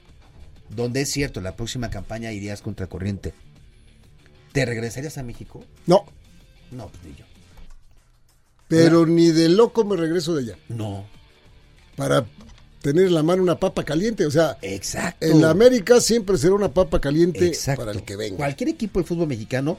donde 0.69 1.01
es 1.01 1.11
cierto, 1.11 1.41
la 1.41 1.55
próxima 1.55 1.89
campaña 1.89 2.31
irías 2.31 2.61
contra 2.61 2.87
corriente. 2.87 3.33
¿Te 4.51 4.65
regresarías 4.65 5.17
a 5.17 5.23
México? 5.23 5.63
No, 5.85 6.05
No, 6.71 6.87
pues 6.87 7.03
ni 7.03 7.15
yo. 7.15 7.25
pero 8.67 9.05
ni 9.05 9.31
de 9.31 9.49
loco 9.49 9.83
me 9.85 9.95
regreso 9.97 10.33
de 10.35 10.43
allá. 10.53 10.59
No. 10.69 11.05
Para 11.95 12.25
tener 12.81 13.05
en 13.05 13.13
la 13.13 13.21
mano 13.23 13.43
una 13.43 13.59
papa 13.59 13.83
caliente, 13.83 14.25
o 14.25 14.31
sea, 14.31 14.57
Exacto. 14.61 15.25
en 15.25 15.41
la 15.41 15.49
América 15.51 15.99
siempre 16.01 16.37
será 16.37 16.53
una 16.55 16.73
papa 16.73 16.99
caliente 17.01 17.47
Exacto. 17.47 17.81
para 17.85 17.91
el 17.91 18.03
que 18.03 18.15
venga. 18.15 18.37
Cualquier 18.37 18.69
equipo 18.69 18.99
del 18.99 19.07
fútbol 19.07 19.27
mexicano, 19.27 19.77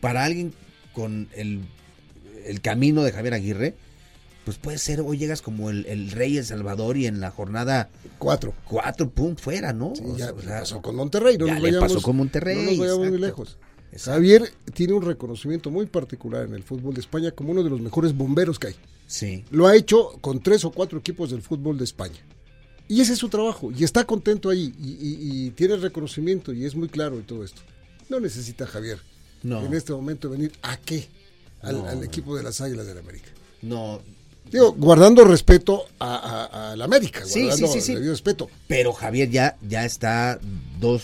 para 0.00 0.24
alguien 0.24 0.54
con 0.94 1.28
el, 1.34 1.60
el 2.46 2.60
camino 2.60 3.02
de 3.02 3.12
Javier 3.12 3.34
Aguirre, 3.34 3.74
pues 4.50 4.58
puede 4.58 4.78
ser, 4.78 5.00
hoy 5.00 5.16
llegas 5.18 5.42
como 5.42 5.70
el, 5.70 5.86
el 5.86 6.10
rey 6.10 6.36
El 6.36 6.44
Salvador 6.44 6.96
y 6.96 7.06
en 7.06 7.20
la 7.20 7.30
jornada 7.30 7.88
Cuatro. 8.18 8.52
4, 8.68 9.10
pum, 9.10 9.36
fuera, 9.36 9.72
¿no? 9.72 9.92
Sí, 9.94 10.02
O 10.04 10.16
ya 10.16 10.26
sea, 10.40 10.60
pasó 10.60 10.82
con 10.82 10.96
Monterrey. 10.96 11.38
No 11.38 11.46
ya 11.46 11.54
nos 11.54 11.62
le 11.62 11.68
vayamos- 11.70 11.88
pasó 11.94 12.02
con 12.02 12.16
Monterrey, 12.16 12.56
No 12.56 12.62
nos 12.70 12.78
vayamos 12.78 13.08
muy 13.10 13.18
lejos. 13.18 13.58
Exacto. 13.92 14.10
Javier 14.12 14.52
tiene 14.74 14.92
un 14.92 15.02
reconocimiento 15.02 15.70
muy 15.70 15.86
particular 15.86 16.44
en 16.46 16.54
el 16.54 16.62
fútbol 16.62 16.94
de 16.94 17.00
España 17.00 17.30
como 17.30 17.52
uno 17.52 17.62
de 17.62 17.70
los 17.70 17.80
mejores 17.80 18.14
bomberos 18.16 18.58
que 18.58 18.68
hay. 18.68 18.76
Sí. 19.06 19.44
Lo 19.50 19.66
ha 19.66 19.74
hecho 19.76 20.10
con 20.20 20.40
tres 20.40 20.64
o 20.64 20.70
cuatro 20.70 20.98
equipos 20.98 21.30
del 21.30 21.42
fútbol 21.42 21.78
de 21.78 21.84
España. 21.84 22.18
Y 22.88 23.00
ese 23.00 23.12
es 23.12 23.18
su 23.20 23.28
trabajo. 23.28 23.70
Y 23.70 23.84
está 23.84 24.04
contento 24.04 24.48
ahí. 24.50 24.72
Y, 24.80 24.88
y- 24.90 25.46
y 25.46 25.50
tiene 25.50 25.76
reconocimiento. 25.76 26.52
Y 26.52 26.64
es 26.64 26.74
muy 26.74 26.88
claro 26.88 27.18
y 27.18 27.22
todo 27.22 27.44
esto. 27.44 27.62
No 28.08 28.18
necesita 28.20 28.66
Javier 28.66 28.98
No. 29.44 29.64
en 29.64 29.74
este 29.74 29.92
momento 29.92 30.28
venir 30.28 30.52
a 30.62 30.76
qué? 30.76 31.08
Al, 31.62 31.76
No, 31.78 31.86
al 31.86 31.98
no. 31.98 32.04
equipo 32.04 32.36
de 32.36 32.42
las 32.42 32.60
Águilas 32.60 32.86
del 32.86 32.98
América. 32.98 33.28
No, 33.62 34.00
Digo, 34.50 34.72
guardando 34.72 35.24
respeto 35.24 35.86
a, 35.98 36.16
a- 36.16 36.72
a 36.72 36.76
la 36.76 36.84
América. 36.84 37.22
Sí, 37.24 37.42
guardando 37.44 37.68
sí, 37.72 37.80
sí, 37.80 37.94
debido 37.94 38.12
respeto. 38.12 38.50
pero 38.66 38.92
Javier 38.92 39.30
ya, 39.30 39.56
ya 39.62 39.84
está 39.84 40.40
dos 40.78 41.02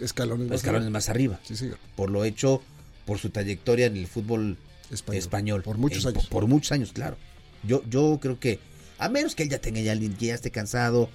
Escalones. 0.00 0.48
más 0.48 0.56
escalones 0.56 0.82
arriba. 0.86 0.90
más 0.92 1.08
arriba. 1.08 1.40
Sí, 1.44 1.56
señor. 1.56 1.78
Por 1.96 2.10
lo 2.10 2.24
hecho, 2.24 2.62
por 3.06 3.18
su 3.18 3.30
trayectoria 3.30 3.86
en 3.86 3.96
el 3.96 4.06
fútbol 4.06 4.58
Español. 4.90 5.18
español. 5.18 5.62
Por 5.62 5.78
muchos 5.78 6.04
años. 6.06 6.24
Por, 6.24 6.30
por 6.42 6.46
muchos 6.48 6.72
años, 6.72 6.92
claro. 6.92 7.16
Yo, 7.62 7.82
yo 7.88 8.18
creo 8.20 8.38
que, 8.38 8.60
a 8.98 9.08
menos 9.08 9.34
que 9.34 9.42
él 9.44 9.48
ya 9.48 9.58
tenga 9.58 9.80
ya 9.80 9.92
alguien 9.92 10.14
que 10.14 10.26
ya 10.26 10.34
esté 10.34 10.50
cansado 10.50 11.08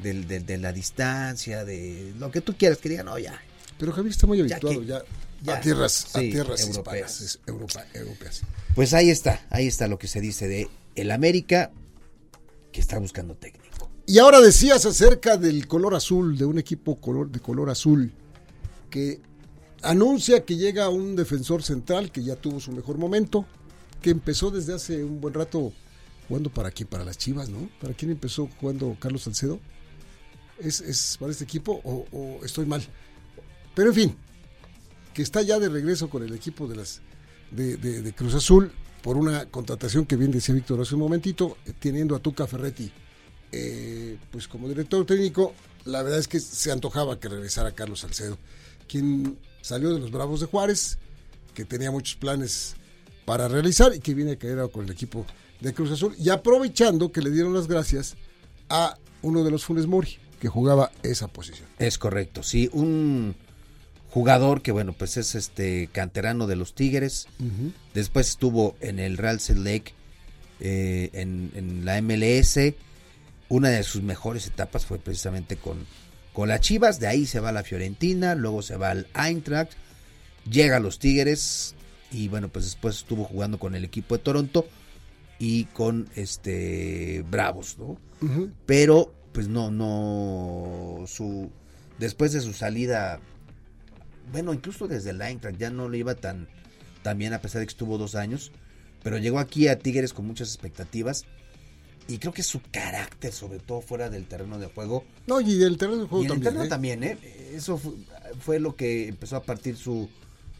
del, 0.00 0.26
del- 0.26 0.44
de 0.44 0.58
la 0.58 0.72
distancia, 0.72 1.64
de 1.64 2.12
lo 2.18 2.30
que 2.32 2.40
tú 2.40 2.54
quieras, 2.56 2.78
que 2.78 2.88
diga, 2.88 3.02
no, 3.04 3.16
ya. 3.18 3.40
Pero 3.78 3.92
Javier 3.92 4.10
está 4.10 4.26
muy 4.26 4.38
Ya 4.38 4.56
habituado 4.56 4.80
que- 4.80 4.86
ya, 4.86 5.02
ya, 5.42 5.54
a 5.56 5.60
tierras, 5.60 6.06
a 6.14 6.18
tierras 6.20 6.60
europeas. 6.60 7.12
hispanas, 7.12 7.20
es- 7.20 7.40
Europa- 7.46 7.86
europeas. 7.94 8.40
Pues 8.74 8.92
ahí 8.94 9.10
está, 9.10 9.46
ahí 9.50 9.66
está 9.68 9.86
lo 9.86 9.98
que 9.98 10.08
se 10.08 10.20
dice 10.20 10.48
de 10.48 10.68
el 10.94 11.10
América 11.10 11.72
que 12.72 12.80
está 12.80 12.98
buscando 12.98 13.34
técnico. 13.34 13.90
Y 14.06 14.18
ahora 14.18 14.40
decías 14.40 14.84
acerca 14.84 15.36
del 15.36 15.66
color 15.66 15.94
azul, 15.94 16.36
de 16.36 16.44
un 16.44 16.58
equipo 16.58 17.00
color, 17.00 17.30
de 17.30 17.40
color 17.40 17.70
azul, 17.70 18.12
que 18.90 19.20
anuncia 19.82 20.44
que 20.44 20.56
llega 20.56 20.88
un 20.88 21.16
defensor 21.16 21.62
central 21.62 22.10
que 22.10 22.22
ya 22.22 22.36
tuvo 22.36 22.60
su 22.60 22.72
mejor 22.72 22.98
momento, 22.98 23.46
que 24.02 24.10
empezó 24.10 24.50
desde 24.50 24.74
hace 24.74 25.02
un 25.02 25.20
buen 25.20 25.32
rato 25.32 25.72
jugando 26.28 26.50
para 26.50 26.70
quién, 26.70 26.88
para 26.88 27.04
las 27.04 27.16
Chivas, 27.16 27.48
¿no? 27.48 27.70
¿Para 27.80 27.94
quién 27.94 28.10
empezó 28.10 28.48
jugando 28.60 28.96
Carlos 29.00 29.22
Salcedo? 29.22 29.58
¿Es, 30.58 31.16
para 31.18 31.32
este 31.32 31.44
equipo 31.44 31.80
o, 31.84 32.40
estoy 32.44 32.66
mal? 32.66 32.82
Pero 33.74 33.88
en 33.88 33.94
fin, 33.94 34.16
que 35.14 35.22
está 35.22 35.42
ya 35.42 35.58
de 35.58 35.68
regreso 35.68 36.10
con 36.10 36.22
el 36.22 36.34
equipo 36.34 36.66
de 36.66 36.76
las 36.76 37.00
de 37.52 38.12
Cruz 38.16 38.34
Azul 38.34 38.72
por 39.04 39.18
una 39.18 39.44
contratación 39.50 40.06
que 40.06 40.16
bien 40.16 40.30
decía 40.30 40.54
Víctor 40.54 40.80
hace 40.80 40.94
un 40.94 41.02
momentito, 41.02 41.58
eh, 41.66 41.74
teniendo 41.78 42.16
a 42.16 42.20
Tuca 42.20 42.46
Ferretti 42.46 42.90
eh, 43.52 44.16
pues 44.30 44.48
como 44.48 44.66
director 44.66 45.04
técnico, 45.04 45.52
la 45.84 46.02
verdad 46.02 46.18
es 46.18 46.26
que 46.26 46.40
se 46.40 46.72
antojaba 46.72 47.20
que 47.20 47.28
regresara 47.28 47.72
Carlos 47.72 48.00
Salcedo, 48.00 48.38
quien 48.88 49.38
salió 49.60 49.92
de 49.92 50.00
los 50.00 50.10
Bravos 50.10 50.40
de 50.40 50.46
Juárez, 50.46 50.96
que 51.52 51.66
tenía 51.66 51.90
muchos 51.90 52.16
planes 52.16 52.76
para 53.26 53.46
realizar 53.46 53.94
y 53.94 54.00
que 54.00 54.14
viene 54.14 54.32
a 54.32 54.38
caer 54.38 54.70
con 54.72 54.86
el 54.86 54.90
equipo 54.90 55.26
de 55.60 55.74
Cruz 55.74 55.90
Azul, 55.90 56.16
y 56.18 56.30
aprovechando 56.30 57.12
que 57.12 57.20
le 57.20 57.30
dieron 57.30 57.52
las 57.52 57.68
gracias 57.68 58.16
a 58.70 58.96
uno 59.20 59.44
de 59.44 59.50
los 59.50 59.66
Funes 59.66 59.86
Mori, 59.86 60.16
que 60.40 60.48
jugaba 60.48 60.90
esa 61.02 61.28
posición. 61.28 61.68
Es 61.78 61.98
correcto, 61.98 62.42
sí, 62.42 62.70
un 62.72 63.36
jugador 64.14 64.62
que 64.62 64.70
bueno, 64.70 64.92
pues 64.92 65.16
es 65.16 65.34
este 65.34 65.88
canterano 65.90 66.46
de 66.46 66.54
los 66.54 66.76
Tigres, 66.76 67.26
después 67.94 68.28
estuvo 68.28 68.76
en 68.80 69.00
el 69.00 69.18
Real 69.18 69.40
Salt 69.40 69.58
Lake, 69.58 69.92
eh, 70.60 71.10
en, 71.14 71.50
en 71.56 71.84
la 71.84 72.00
MLS, 72.00 72.60
una 73.48 73.70
de 73.70 73.82
sus 73.82 74.04
mejores 74.04 74.46
etapas 74.46 74.86
fue 74.86 75.00
precisamente 75.00 75.56
con, 75.56 75.84
con 76.32 76.48
las 76.48 76.60
Chivas, 76.60 77.00
de 77.00 77.08
ahí 77.08 77.26
se 77.26 77.40
va 77.40 77.48
a 77.48 77.52
la 77.52 77.64
Fiorentina, 77.64 78.36
luego 78.36 78.62
se 78.62 78.76
va 78.76 78.90
al 78.90 79.08
Eintracht, 79.16 79.72
llega 80.48 80.76
a 80.76 80.80
los 80.80 81.00
Tigres 81.00 81.74
y 82.12 82.28
bueno, 82.28 82.48
pues 82.50 82.66
después 82.66 82.98
estuvo 82.98 83.24
jugando 83.24 83.58
con 83.58 83.74
el 83.74 83.84
equipo 83.84 84.16
de 84.16 84.22
Toronto 84.22 84.68
y 85.40 85.64
con 85.64 86.08
este 86.14 87.24
Bravos, 87.28 87.78
¿no? 87.80 87.98
Pero 88.64 89.12
pues 89.32 89.48
no 89.48 89.72
no 89.72 91.04
su 91.08 91.50
después 91.98 92.32
de 92.32 92.40
su 92.40 92.52
salida 92.52 93.18
bueno, 94.32 94.52
incluso 94.52 94.88
desde 94.88 95.10
el 95.10 95.20
Eintracht 95.22 95.58
ya 95.58 95.70
no 95.70 95.88
le 95.88 95.98
iba 95.98 96.14
tan, 96.14 96.48
tan 97.02 97.18
bien 97.18 97.32
a 97.32 97.40
pesar 97.40 97.60
de 97.60 97.66
que 97.66 97.70
estuvo 97.72 97.98
dos 97.98 98.14
años, 98.14 98.52
pero 99.02 99.18
llegó 99.18 99.38
aquí 99.38 99.68
a 99.68 99.78
Tigres 99.78 100.12
con 100.12 100.26
muchas 100.26 100.48
expectativas 100.48 101.24
y 102.08 102.18
creo 102.18 102.32
que 102.32 102.42
su 102.42 102.60
carácter, 102.70 103.32
sobre 103.32 103.58
todo 103.58 103.80
fuera 103.80 104.10
del 104.10 104.26
terreno 104.26 104.58
de 104.58 104.66
juego, 104.66 105.04
No, 105.26 105.40
y 105.40 105.54
del 105.56 105.78
terreno 105.78 105.98
de 106.00 106.04
y 106.04 106.08
juego 106.08 106.22
el 106.24 106.28
también. 106.28 106.44
terreno 106.44 106.64
¿eh? 106.64 106.68
también, 106.68 107.04
¿eh? 107.04 107.18
Eso 107.54 107.78
fu- 107.78 107.96
fue, 108.40 108.60
lo 108.60 108.76
que 108.76 109.08
empezó 109.08 109.36
a 109.36 109.42
partir 109.42 109.76
su, 109.76 110.08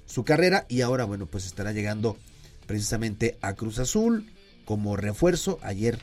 su 0.06 0.24
carrera 0.24 0.64
y 0.68 0.80
ahora, 0.80 1.04
bueno, 1.04 1.26
pues 1.26 1.44
estará 1.46 1.72
llegando 1.72 2.16
precisamente 2.66 3.36
a 3.42 3.52
Cruz 3.54 3.78
Azul 3.78 4.26
como 4.64 4.96
refuerzo. 4.96 5.58
Ayer 5.62 5.98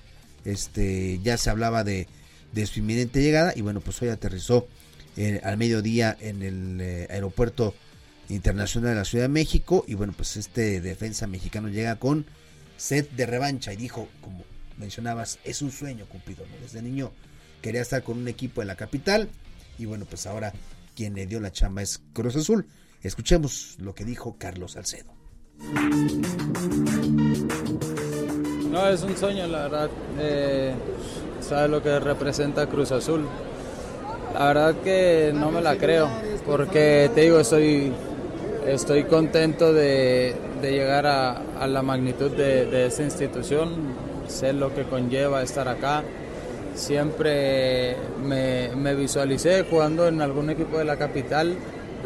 este, 0.45 1.19
ya 1.23 1.37
se 1.37 1.49
hablaba 1.49 1.83
de, 1.83 2.07
de 2.53 2.65
su 2.67 2.79
inminente 2.79 3.21
llegada 3.21 3.53
y 3.55 3.61
bueno, 3.61 3.81
pues 3.81 3.99
hoy 4.01 4.09
aterrizó 4.09 4.67
al 5.43 5.57
mediodía 5.57 6.15
en 6.19 6.41
el 6.41 6.81
eh, 6.81 7.07
aeropuerto 7.09 7.75
internacional 8.29 8.91
de 8.91 8.95
la 8.95 9.05
Ciudad 9.05 9.25
de 9.25 9.29
México 9.29 9.83
y 9.87 9.95
bueno, 9.95 10.13
pues 10.15 10.37
este 10.37 10.81
defensa 10.81 11.27
mexicano 11.27 11.67
llega 11.67 11.97
con 11.97 12.25
sed 12.77 13.09
de 13.09 13.25
revancha 13.25 13.73
y 13.73 13.75
dijo, 13.75 14.07
como 14.21 14.43
mencionabas, 14.77 15.39
es 15.43 15.61
un 15.61 15.71
sueño 15.71 16.05
cumplido, 16.07 16.45
¿no? 16.45 16.61
Desde 16.61 16.81
niño 16.81 17.11
quería 17.61 17.81
estar 17.81 18.03
con 18.03 18.17
un 18.17 18.27
equipo 18.27 18.61
en 18.61 18.67
la 18.67 18.75
capital 18.75 19.29
y 19.77 19.85
bueno, 19.85 20.05
pues 20.05 20.25
ahora 20.25 20.53
quien 20.95 21.13
le 21.13 21.27
dio 21.27 21.39
la 21.39 21.51
chamba 21.51 21.81
es 21.81 22.01
Cruz 22.13 22.35
Azul. 22.35 22.67
Escuchemos 23.01 23.75
lo 23.79 23.95
que 23.95 24.05
dijo 24.05 24.37
Carlos 24.37 24.73
Salcedo. 24.73 25.11
No, 28.71 28.87
es 28.87 29.01
un 29.01 29.17
sueño, 29.17 29.47
la 29.47 29.63
verdad. 29.63 29.89
Eh, 30.19 30.73
¿Sabes 31.41 31.69
lo 31.69 31.81
que 31.83 31.99
representa 31.99 32.67
Cruz 32.67 32.91
Azul? 32.91 33.27
La 34.33 34.47
verdad 34.47 34.75
que 34.83 35.31
no 35.33 35.51
me 35.51 35.61
la 35.61 35.75
creo, 35.75 36.09
porque 36.45 37.11
te 37.13 37.21
digo, 37.21 37.39
estoy, 37.39 37.91
estoy 38.65 39.03
contento 39.03 39.73
de, 39.73 40.35
de 40.61 40.71
llegar 40.71 41.05
a, 41.05 41.41
a 41.59 41.67
la 41.67 41.81
magnitud 41.81 42.31
de, 42.31 42.65
de 42.65 42.87
esta 42.87 43.03
institución, 43.03 43.69
sé 44.27 44.53
lo 44.53 44.73
que 44.73 44.83
conlleva 44.83 45.43
estar 45.43 45.67
acá. 45.67 46.03
Siempre 46.73 47.97
me, 48.23 48.69
me 48.75 48.95
visualicé 48.95 49.65
jugando 49.69 50.07
en 50.07 50.21
algún 50.21 50.49
equipo 50.49 50.77
de 50.77 50.85
la 50.85 50.95
capital 50.97 51.55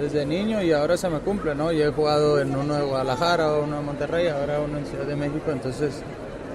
desde 0.01 0.25
niño 0.25 0.61
y 0.63 0.73
ahora 0.73 0.97
se 0.97 1.07
me 1.07 1.19
cumple, 1.19 1.53
¿no? 1.53 1.71
Yo 1.71 1.85
he 1.85 1.91
jugado 1.91 2.41
en 2.41 2.55
uno 2.55 2.73
de 2.73 2.83
Guadalajara, 2.83 3.53
uno 3.53 3.77
de 3.77 3.83
Monterrey, 3.83 4.27
ahora 4.27 4.59
uno 4.59 4.79
en 4.79 4.85
Ciudad 4.87 5.05
de 5.05 5.15
México, 5.15 5.51
entonces 5.51 6.01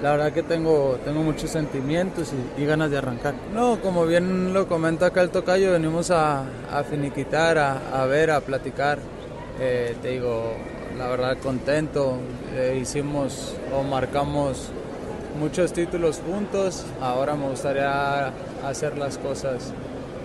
la 0.02 0.12
verdad 0.12 0.32
que 0.32 0.42
tengo, 0.42 0.98
tengo 1.04 1.22
muchos 1.22 1.50
sentimientos 1.50 2.32
y, 2.56 2.64
ganas 2.64 2.90
de 2.90 2.98
arrancar. 2.98 3.34
No, 3.54 3.80
como 3.80 4.06
bien 4.06 4.52
lo 4.54 4.66
comenta 4.66 5.06
acá 5.06 5.22
el 5.22 5.30
tocayo, 5.30 5.72
venimos 5.72 6.10
a, 6.10 6.44
finiquitar, 6.88 7.58
a, 7.58 8.06
ver, 8.06 8.30
a 8.30 8.40
platicar. 8.40 8.98
Eh, 9.60 9.94
te 10.00 10.08
digo, 10.08 10.54
la 10.96 11.08
verdad 11.08 11.36
contento, 11.42 12.16
hicimos 12.80 13.54
o 13.74 13.82
marcamos 13.82 14.70
muchos 15.38 15.72
títulos 15.72 16.20
juntos, 16.26 16.84
ahora 17.00 17.34
me 17.34 17.48
gustaría 17.48 18.32
hacer 18.66 18.98
las 18.98 19.18
cosas 19.18 19.72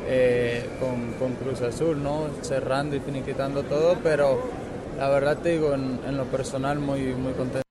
eh, 0.07 0.65
con, 0.79 1.13
con 1.13 1.35
Cruz 1.35 1.61
Azul, 1.61 2.01
¿no? 2.01 2.27
Cerrando 2.41 2.95
y 2.95 2.99
finiquitando 2.99 3.63
todo, 3.63 3.97
pero 4.03 4.39
la 4.97 5.09
verdad 5.09 5.37
te 5.37 5.49
digo, 5.49 5.73
en, 5.73 5.99
en 6.07 6.17
lo 6.17 6.25
personal 6.25 6.79
muy, 6.79 7.13
muy 7.13 7.33
contento. 7.33 7.64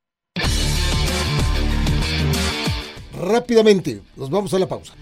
Rápidamente, 3.25 4.03
nos 4.17 4.29
vamos 4.29 4.53
a 4.53 4.59
la 4.59 4.69
pausa. 4.69 4.93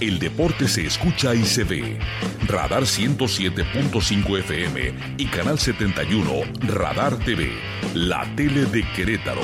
El 0.00 0.18
deporte 0.18 0.68
se 0.68 0.86
escucha 0.86 1.34
y 1.34 1.44
se 1.44 1.64
ve. 1.64 1.98
Radar 2.46 2.82
107.5 2.82 4.38
FM 4.38 5.14
y 5.18 5.26
Canal 5.26 5.58
71 5.58 6.30
Radar 6.74 7.18
TV. 7.18 7.50
La 7.94 8.24
tele 8.34 8.66
de 8.66 8.82
Querétaro. 8.92 9.42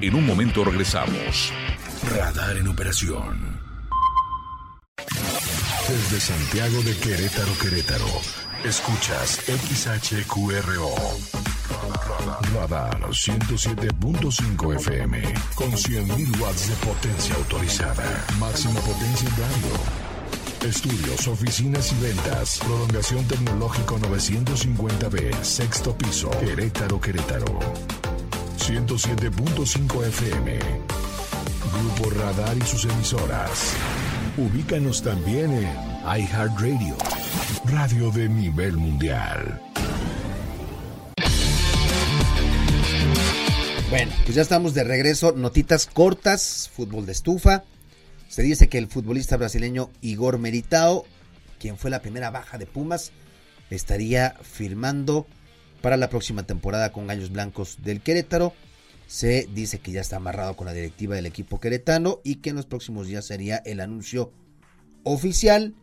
En 0.00 0.14
un 0.14 0.26
momento 0.26 0.64
regresamos. 0.64 1.52
Radar 2.16 2.56
en 2.56 2.68
operación. 2.68 3.60
Desde 5.88 6.20
Santiago 6.20 6.82
de 6.82 6.96
Querétaro, 6.96 7.52
Querétaro. 7.60 8.06
Escuchas 8.64 9.42
XHQRO. 9.46 11.55
Radar 12.54 13.00
107.5 13.00 14.74
FM. 14.76 15.22
Con 15.54 15.70
100.000 15.70 16.40
watts 16.40 16.68
de 16.68 16.74
potencia 16.86 17.34
autorizada. 17.36 18.24
Máxima 18.38 18.80
potencia 18.80 19.28
en 19.28 19.36
radio. 19.36 20.68
Estudios, 20.68 21.28
oficinas 21.28 21.92
y 21.92 22.02
ventas. 22.02 22.58
Prolongación 22.58 23.24
tecnológico 23.26 23.98
950B. 23.98 25.42
Sexto 25.42 25.96
piso. 25.96 26.30
Querétaro, 26.40 27.00
Querétaro. 27.00 27.60
107.5 28.58 30.04
FM. 30.06 30.58
Grupo 31.72 32.10
Radar 32.10 32.56
y 32.56 32.62
sus 32.62 32.84
emisoras. 32.84 33.74
Ubícanos 34.36 35.02
también 35.02 35.52
en 35.52 35.96
iHeartRadio, 36.04 36.96
radio 37.64 38.10
de 38.10 38.28
nivel 38.28 38.76
mundial. 38.76 39.65
Bueno, 43.88 44.12
pues 44.24 44.34
ya 44.34 44.42
estamos 44.42 44.74
de 44.74 44.82
regreso. 44.82 45.30
Notitas 45.30 45.86
cortas, 45.86 46.68
fútbol 46.74 47.06
de 47.06 47.12
estufa. 47.12 47.62
Se 48.28 48.42
dice 48.42 48.68
que 48.68 48.78
el 48.78 48.88
futbolista 48.88 49.36
brasileño 49.36 49.90
Igor 50.00 50.38
Meritao, 50.38 51.04
quien 51.60 51.78
fue 51.78 51.90
la 51.90 52.02
primera 52.02 52.30
baja 52.30 52.58
de 52.58 52.66
Pumas, 52.66 53.12
estaría 53.70 54.34
firmando 54.42 55.28
para 55.82 55.96
la 55.96 56.10
próxima 56.10 56.42
temporada 56.42 56.90
con 56.90 57.06
Gallos 57.06 57.30
Blancos 57.30 57.78
del 57.84 58.00
Querétaro. 58.00 58.54
Se 59.06 59.48
dice 59.54 59.78
que 59.78 59.92
ya 59.92 60.00
está 60.00 60.16
amarrado 60.16 60.56
con 60.56 60.66
la 60.66 60.72
directiva 60.72 61.14
del 61.14 61.26
equipo 61.26 61.60
queretano 61.60 62.18
y 62.24 62.36
que 62.36 62.50
en 62.50 62.56
los 62.56 62.66
próximos 62.66 63.06
días 63.06 63.24
sería 63.24 63.58
el 63.58 63.78
anuncio 63.78 64.32
oficial. 65.04 65.76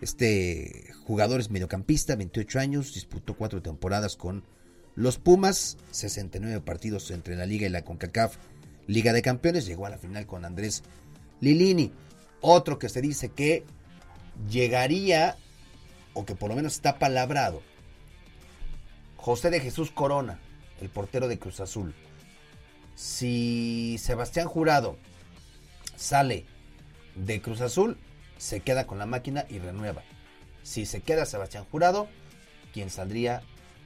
Este 0.00 0.94
jugador 1.04 1.40
es 1.40 1.50
mediocampista, 1.50 2.16
28 2.16 2.58
años, 2.58 2.94
disputó 2.94 3.36
cuatro 3.36 3.60
temporadas 3.60 4.16
con 4.16 4.44
los 4.96 5.18
Pumas, 5.18 5.76
69 5.90 6.60
partidos 6.60 7.10
entre 7.10 7.36
la 7.36 7.46
Liga 7.46 7.66
y 7.66 7.70
la 7.70 7.82
CONCACAF 7.82 8.36
Liga 8.86 9.12
de 9.12 9.22
Campeones, 9.22 9.66
llegó 9.66 9.86
a 9.86 9.90
la 9.90 9.98
final 9.98 10.26
con 10.26 10.44
Andrés 10.44 10.82
Lilini. 11.40 11.92
Otro 12.40 12.78
que 12.78 12.88
se 12.88 13.00
dice 13.00 13.30
que 13.30 13.64
llegaría, 14.50 15.36
o 16.12 16.24
que 16.24 16.34
por 16.34 16.50
lo 16.50 16.56
menos 16.56 16.74
está 16.74 16.98
palabrado, 16.98 17.62
José 19.16 19.50
de 19.50 19.60
Jesús 19.60 19.90
Corona, 19.90 20.38
el 20.80 20.90
portero 20.90 21.28
de 21.28 21.38
Cruz 21.38 21.60
Azul. 21.60 21.94
Si 22.94 23.96
Sebastián 23.98 24.46
Jurado 24.46 24.98
sale 25.96 26.44
de 27.16 27.40
Cruz 27.40 27.62
Azul, 27.62 27.96
se 28.36 28.60
queda 28.60 28.86
con 28.86 28.98
la 28.98 29.06
máquina 29.06 29.46
y 29.48 29.58
renueva. 29.58 30.02
Si 30.62 30.84
se 30.86 31.00
queda 31.00 31.24
Sebastián 31.24 31.64
Jurado, 31.70 32.06
quien 32.72 32.90
saldría 32.90 33.42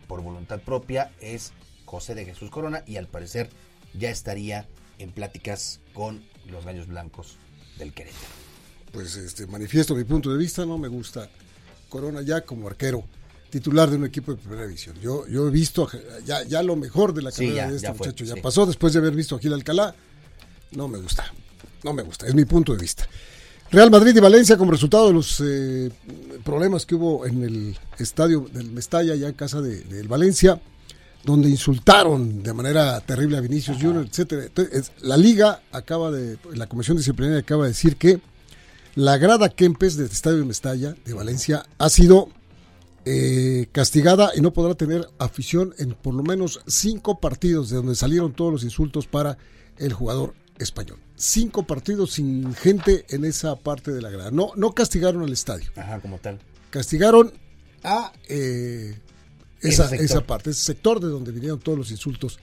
por 0.08 0.22
voluntad 0.22 0.58
propia 0.60 1.12
es 1.20 1.52
José 1.84 2.14
de 2.16 2.24
Jesús 2.24 2.50
Corona 2.50 2.82
y 2.86 2.96
al 2.96 3.06
parecer 3.06 3.48
ya 3.94 4.10
estaría 4.10 4.66
en 4.98 5.12
pláticas 5.12 5.78
con 5.94 6.24
los 6.50 6.64
Gallos 6.64 6.88
Blancos 6.88 7.36
del 7.78 7.92
Querétaro. 7.92 8.26
Pues 8.92 9.14
este 9.16 9.46
manifiesto 9.46 9.94
mi 9.94 10.04
punto 10.04 10.30
de 10.32 10.38
vista, 10.38 10.64
no 10.66 10.78
me 10.78 10.88
gusta 10.88 11.28
Corona 11.88 12.22
ya 12.22 12.40
como 12.40 12.66
arquero 12.68 13.04
titular 13.50 13.88
de 13.88 13.96
un 13.96 14.04
equipo 14.04 14.32
de 14.32 14.38
primera 14.38 14.66
división. 14.66 14.98
Yo, 15.00 15.26
yo 15.28 15.46
he 15.48 15.50
visto 15.50 15.88
ya, 16.26 16.42
ya 16.42 16.62
lo 16.62 16.76
mejor 16.76 17.14
de 17.14 17.22
la 17.22 17.30
Sí, 17.30 17.44
carrera 17.46 17.54
ya- 17.64 17.70
de 17.70 17.76
este 17.76 17.86
ya 17.88 17.94
fue, 17.94 18.06
muchacho, 18.08 18.24
ya 18.24 18.34
sí. 18.34 18.40
pasó 18.40 18.66
después 18.66 18.92
de 18.92 18.98
haber 18.98 19.14
visto 19.14 19.36
a 19.36 19.38
Gil 19.38 19.52
Alcalá. 19.54 19.94
No 20.72 20.86
me 20.88 20.98
gusta, 20.98 21.32
no 21.84 21.92
me 21.94 22.02
gusta, 22.02 22.26
es 22.26 22.34
mi 22.34 22.44
punto 22.44 22.72
de 22.74 22.78
vista. 22.78 23.08
Real 23.70 23.90
Madrid 23.90 24.16
y 24.16 24.20
Valencia 24.20 24.56
como 24.56 24.70
resultado 24.70 25.08
de 25.08 25.12
los 25.12 25.42
eh, 25.44 25.90
problemas 26.44 26.86
que 26.86 26.94
hubo 26.94 27.26
en 27.26 27.42
el 27.42 27.76
estadio 27.98 28.46
del 28.52 28.70
Mestalla, 28.70 29.14
ya 29.14 29.28
en 29.28 29.34
casa 29.34 29.60
de- 29.60 29.82
del 29.82 30.08
Valencia, 30.08 30.60
donde 31.24 31.50
insultaron 31.50 32.42
de 32.42 32.54
manera 32.54 32.98
terrible 33.00 33.36
a 33.36 33.40
Vinicius 33.40 33.76
Junior, 33.78 34.06
etcétera. 34.06 34.44
Entonces, 34.46 34.92
la 35.02 35.16
liga 35.18 35.60
acaba 35.72 36.10
de, 36.10 36.38
la 36.54 36.66
comisión 36.66 36.96
disciplinaria 36.96 37.40
acaba 37.40 37.64
de 37.64 37.70
decir 37.70 37.96
que 37.96 38.20
la 38.94 39.18
grada 39.18 39.50
Kempes 39.50 39.96
del 39.96 40.06
estadio 40.10 40.38
de 40.38 40.44
Mestalla 40.44 40.94
de 41.04 41.12
Valencia 41.12 41.64
ha 41.76 41.90
sido 41.90 42.30
eh, 43.04 43.66
castigada 43.72 44.30
y 44.34 44.40
no 44.40 44.52
podrá 44.52 44.74
tener 44.74 45.08
afición 45.18 45.74
en 45.78 45.92
por 45.92 46.14
lo 46.14 46.22
menos 46.22 46.60
cinco 46.66 47.20
partidos 47.20 47.68
de 47.70 47.76
donde 47.76 47.94
salieron 47.94 48.32
todos 48.32 48.52
los 48.52 48.64
insultos 48.64 49.06
para 49.06 49.36
el 49.76 49.92
jugador 49.92 50.34
español. 50.58 50.98
Cinco 51.16 51.62
partidos 51.64 52.12
sin 52.12 52.54
gente 52.54 53.06
en 53.10 53.24
esa 53.24 53.56
parte 53.56 53.92
de 53.92 54.02
la 54.02 54.10
grada. 54.10 54.30
No, 54.30 54.52
no 54.56 54.72
castigaron 54.72 55.22
al 55.22 55.32
estadio, 55.32 55.70
Ajá, 55.76 56.00
como 56.00 56.18
tal. 56.18 56.38
castigaron 56.70 57.32
a 57.82 58.12
eh, 58.28 58.98
esa, 59.60 59.94
esa 59.94 60.20
parte, 60.22 60.50
ese 60.50 60.62
sector 60.62 61.00
de 61.00 61.08
donde 61.08 61.32
vinieron 61.32 61.58
todos 61.60 61.78
los 61.78 61.90
insultos 61.90 62.38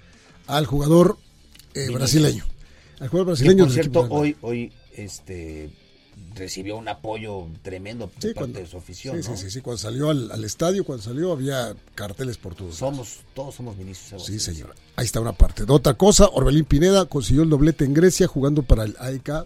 al 0.47 0.65
jugador 0.65 1.17
eh, 1.73 1.89
brasileño. 1.89 2.45
Al 2.99 3.09
jugador 3.09 3.27
brasileño 3.27 3.65
por 3.65 3.73
del 3.73 3.79
equipo 3.79 3.99
cierto, 4.01 4.15
hoy, 4.15 4.37
hoy 4.41 4.71
este 4.93 5.69
recibió 6.35 6.75
un 6.77 6.87
apoyo 6.87 7.47
tremendo 7.61 8.07
Sí, 8.19 8.27
parte 8.27 8.33
cuando- 8.33 8.59
de 8.59 8.67
su 8.67 8.77
afición. 8.77 9.21
sí, 9.23 9.29
¿no? 9.29 9.37
sí, 9.37 9.43
sí, 9.45 9.51
sí, 9.51 9.61
cuando 9.61 9.77
salió 9.77 10.09
al, 10.09 10.31
al 10.31 10.43
estadio, 10.43 10.83
cuando 10.83 11.03
salió 11.03 11.31
había 11.31 11.75
carteles 11.95 12.37
por 12.37 12.55
todos. 12.55 12.75
Somos, 12.75 13.19
todos 13.33 13.55
somos. 13.55 13.75
Sebas. 13.75 14.25
Sí, 14.25 14.39
señor. 14.39 14.75
Ahí 14.95 15.05
está 15.05 15.19
una 15.21 15.33
parte. 15.33 15.65
De 15.65 15.71
otra 15.73 15.93
cosa, 15.93 16.27
Orbelín 16.33 16.65
Pineda 16.65 17.05
consiguió 17.05 17.43
el 17.43 17.49
doblete 17.49 17.85
en 17.85 17.93
Grecia 17.93 18.27
jugando 18.27 18.63
para 18.63 18.83
el 18.83 18.95
AEK. 18.99 19.45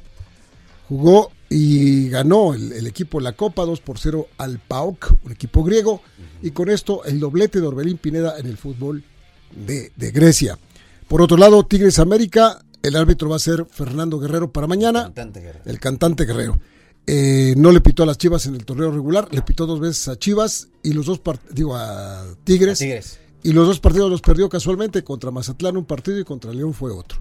Jugó 0.88 1.32
y 1.50 2.10
ganó 2.10 2.54
el, 2.54 2.72
el 2.74 2.88
equipo 2.88 3.20
la 3.20 3.34
Copa 3.34 3.64
2 3.66 3.80
por 3.82 4.00
0 4.00 4.28
al 4.38 4.60
PAOK, 4.60 5.14
un 5.24 5.32
equipo 5.32 5.64
griego. 5.64 6.02
Y 6.42 6.52
con 6.52 6.70
esto 6.70 7.04
el 7.06 7.20
doblete 7.20 7.62
de 7.62 7.68
Orbelín 7.68 7.98
Pineda 7.98 8.40
en 8.40 8.48
el 8.48 8.58
fútbol 8.58 9.04
de, 9.56 9.92
de 9.96 10.12
Grecia. 10.12 10.58
Por 11.08 11.22
otro 11.22 11.38
lado, 11.38 11.64
Tigres 11.66 12.00
América, 12.00 12.64
el 12.84 12.96
árbitro 12.96 13.30
va 13.30 13.36
a 13.36 13.40
ser 13.40 13.66
Fernando 13.70 14.20
Guerrero 14.20 14.52
para 14.52 14.68
mañana. 14.68 15.04
Cantante 15.04 15.42
guerrero. 15.42 15.64
El 15.66 15.80
cantante 15.80 16.26
Guerrero. 16.26 16.60
Eh, 17.08 17.56
no 17.58 17.72
le 17.72 17.82
pitó 17.82 18.04
a 18.04 18.06
las 18.06 18.18
Chivas 18.18 18.46
en 18.46 18.56
el 18.56 18.66
torneo 18.66 18.92
regular, 18.92 19.28
le 19.32 19.42
pitó 19.42 19.66
dos 19.66 19.80
veces 19.80 20.08
a 20.10 20.16
Chivas 20.18 20.68
y 20.84 20.94
los 20.94 21.08
dos 21.08 21.20
digo 21.52 21.76
a 21.76 22.24
Tigres, 22.44 22.80
A 22.80 22.84
Tigres. 22.84 23.20
y 23.42 23.52
los 23.52 23.66
dos 23.66 23.80
partidos 23.80 24.12
los 24.12 24.22
perdió 24.22 24.48
casualmente 24.48 25.04
contra 25.04 25.32
Mazatlán 25.32 25.76
un 25.78 25.86
partido 25.86 26.20
y 26.20 26.24
contra 26.24 26.54
León 26.54 26.74
fue 26.74 26.92
otro. 26.92 27.18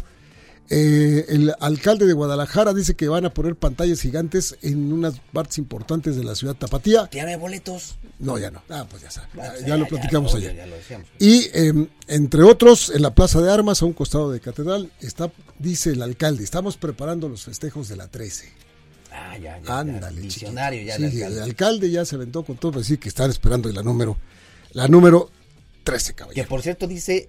Eh, 0.71 1.25
el 1.31 1.55
alcalde 1.61 2.07
de 2.07 2.13
Guadalajara 2.13 2.75
dice 2.75 2.95
que 2.95 3.09
van 3.09 3.25
a 3.25 3.31
poner 3.33 3.57
pantallas 3.57 4.01
gigantes 4.03 4.57
en 4.61 4.93
unas 4.93 5.19
partes 5.33 5.57
importantes 5.59 6.17
de 6.17 6.25
la 6.25 6.35
ciudad 6.35 6.55
tapatía. 6.55 7.09
¿Ya 7.11 7.23
no 7.25 7.31
hay 7.31 7.37
boletos? 7.37 7.97
No, 8.19 8.37
ya 8.39 8.51
no. 8.51 8.63
Ah, 8.69 8.87
pues 8.91 9.03
ya 9.03 9.11
sabe. 9.11 9.29
Ya, 9.35 9.43
Ah, 9.45 9.55
ya 9.67 9.77
lo 9.79 9.87
platicamos 9.87 10.35
ayer. 10.35 10.55
Ya 10.57 10.67
lo 10.67 10.77
decíamos. 10.77 11.09
Y 11.19 11.49
eh, 11.55 11.89
entre 12.09 12.43
otros, 12.43 12.91
en 12.95 13.01
la 13.03 13.15
Plaza 13.15 13.41
de 13.41 13.51
Armas, 13.51 13.81
a 13.81 13.87
un 13.87 13.93
costado 13.95 14.31
de 14.31 14.41
Catedral, 14.41 14.93
está, 15.01 15.33
dice 15.59 15.91
el 15.93 16.03
alcalde, 16.03 16.45
estamos 16.45 16.77
preparando 16.77 17.29
los 17.29 17.45
festejos 17.45 17.89
de 17.89 17.97
la 17.97 18.09
13. 18.09 18.53
Ah, 19.11 19.39
ya, 19.39 19.59
ya. 19.61 19.79
Ándale, 19.79 20.29
chiquito. 20.29 20.53
ya. 20.53 20.71
Sí, 20.71 20.83
el 20.83 20.91
alcalde. 20.91 21.27
el 21.37 21.43
alcalde 21.43 21.91
ya 21.91 22.05
se 22.05 22.17
aventó 22.17 22.45
con 22.45 22.57
todo 22.59 22.79
decir 22.79 22.99
que 22.99 23.09
están 23.09 23.31
esperando 23.31 23.71
la 23.73 23.83
número, 23.83 24.19
la 24.73 24.87
número 24.87 25.31
13, 25.85 26.13
Que 26.13 26.17
caballero. 26.17 26.49
por 26.49 26.61
cierto 26.63 26.87
dice 26.87 27.29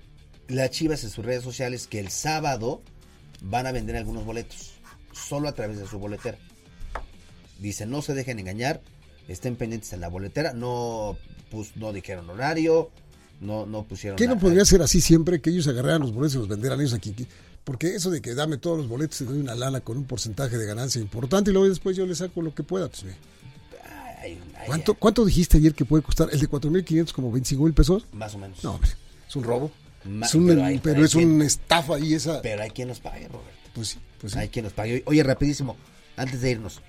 las 0.50 0.72
Chivas 0.72 1.04
en 1.06 1.10
sus 1.10 1.24
redes 1.24 1.44
sociales 1.44 1.88
que 1.88 2.00
el 2.00 2.10
sábado 2.10 2.82
van 3.42 3.68
a 3.68 3.72
vender 3.72 3.96
algunos 3.96 4.26
boletos. 4.26 4.74
Solo 5.14 5.48
a 5.50 5.54
través 5.54 5.80
de 5.80 5.88
su 5.88 6.00
boletera. 6.00 6.38
Dice, 7.60 7.86
no 7.86 8.02
se 8.02 8.14
dejen 8.14 8.40
engañar. 8.40 8.82
Estén 9.28 9.56
pendientes 9.56 9.94
en 9.94 10.02
la 10.02 10.08
boletera. 10.08 10.54
No, 10.54 11.18
pues, 11.52 11.76
no 11.76 11.94
dijeron 11.94 12.30
horario. 12.30 12.90
No, 13.42 13.66
no 13.66 13.84
pusieron 13.84 14.18
¿Qué 14.18 14.26
no 14.26 14.32
nada. 14.32 14.42
podría 14.42 14.66
ser 14.66 14.82
así 14.82 15.00
siempre 15.00 15.40
que 15.42 15.50
ellos 15.50 15.68
agarraran 15.68 16.02
los 16.02 16.14
boletos 16.14 16.36
y 16.36 16.38
los 16.40 16.48
vendieran 16.48 16.80
ellos 16.80 16.94
aquí? 16.94 17.16
Porque 17.64 17.96
eso 17.96 18.10
de 18.10 18.22
que 18.22 18.34
dame 18.34 18.58
todos 18.58 18.78
los 18.78 18.88
boletos 18.88 19.22
y 19.22 19.26
doy 19.26 19.40
una 19.40 19.56
lana 19.56 19.80
con 19.82 19.98
un 19.98 20.06
porcentaje 20.06 20.58
de 20.58 20.66
ganancia 20.66 21.00
importante 21.00 21.52
y 21.52 21.54
luego 21.54 21.70
después 21.70 21.96
yo 21.96 22.06
le 22.06 22.16
saco 22.16 22.42
lo 22.42 22.54
que 22.54 22.64
pueda. 22.64 22.90
Pues, 22.90 23.04
ve. 23.04 23.16
¿Cuánto, 24.66 24.94
¿Cuánto 24.96 25.26
dijiste 25.26 25.58
ayer 25.58 25.74
que 25.74 25.86
puede 25.86 26.04
costar? 26.04 26.30
¿El 26.32 26.40
de 26.40 26.50
4.500 26.50 27.12
como 27.14 27.32
25 27.32 27.64
mil 27.64 27.74
pesos? 27.74 28.06
Más 28.12 28.36
o 28.36 28.38
menos. 28.38 28.64
No, 28.64 28.74
hombre, 28.76 28.92
es 29.28 29.36
un 29.36 29.44
robo. 29.44 29.72
Ma- 30.06 30.26
es 30.26 30.36
un, 30.36 30.46
pero 30.46 30.56
pero 30.58 30.66
hay- 30.68 30.80
pero 30.80 30.98
hay 31.00 31.04
es 31.06 31.12
quien- 31.14 31.32
una 31.32 31.46
estafa 31.46 31.96
ahí 31.96 32.14
esa. 32.14 32.42
Pero 32.42 32.64
hay 32.64 32.70
quien 32.72 32.88
los 32.88 33.00
pague, 33.00 33.28
Roberto. 33.28 33.52
Pues 33.74 33.90
sí, 33.90 34.00
pues 34.20 34.34
sí. 34.34 34.40
Hay 34.40 34.50
quien 34.50 34.64
los 34.66 34.74
pague. 34.74 35.04
Oye, 35.06 35.24
rapidísimo, 35.24 35.76
antes 36.18 36.42
de 36.42 36.52
irnos. 36.52 36.82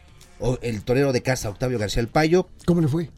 el 0.62 0.82
torero 0.84 1.12
de 1.12 1.20
casa, 1.22 1.50
Octavio 1.50 1.78
García 1.78 2.00
El 2.00 2.08
Payo, 2.08 2.48
¿Cómo 2.64 2.80
le 2.80 2.88
fue? 2.88 3.10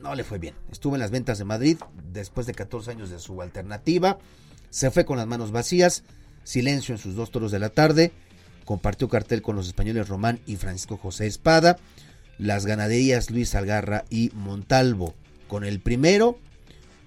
no 0.00 0.14
le 0.14 0.22
fue 0.22 0.38
bien. 0.38 0.54
Estuvo 0.70 0.94
en 0.94 1.00
las 1.00 1.10
ventas 1.10 1.36
de 1.38 1.44
Madrid 1.44 1.76
después 2.12 2.46
de 2.46 2.54
14 2.54 2.92
años 2.92 3.10
de 3.10 3.18
su 3.18 3.42
alternativa. 3.42 4.18
Se 4.70 4.90
fue 4.92 5.04
con 5.04 5.16
las 5.18 5.26
manos 5.26 5.50
vacías. 5.50 6.04
Silencio 6.44 6.94
en 6.94 7.00
sus 7.00 7.16
dos 7.16 7.32
toros 7.32 7.50
de 7.50 7.58
la 7.58 7.70
tarde. 7.70 8.12
Compartió 8.64 9.08
cartel 9.08 9.42
con 9.42 9.56
los 9.56 9.66
españoles 9.66 10.08
Román 10.08 10.38
y 10.46 10.54
Francisco 10.54 10.96
José 10.98 11.26
Espada. 11.26 11.78
Las 12.38 12.64
ganaderías 12.64 13.30
Luis 13.30 13.56
Algarra 13.56 14.04
y 14.08 14.30
Montalvo. 14.34 15.14
Con 15.48 15.64
el 15.64 15.80
primero, 15.80 16.38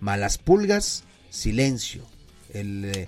Malas 0.01 0.37
Pulgas, 0.37 1.05
Silencio. 1.29 2.03
Eh, 2.53 3.07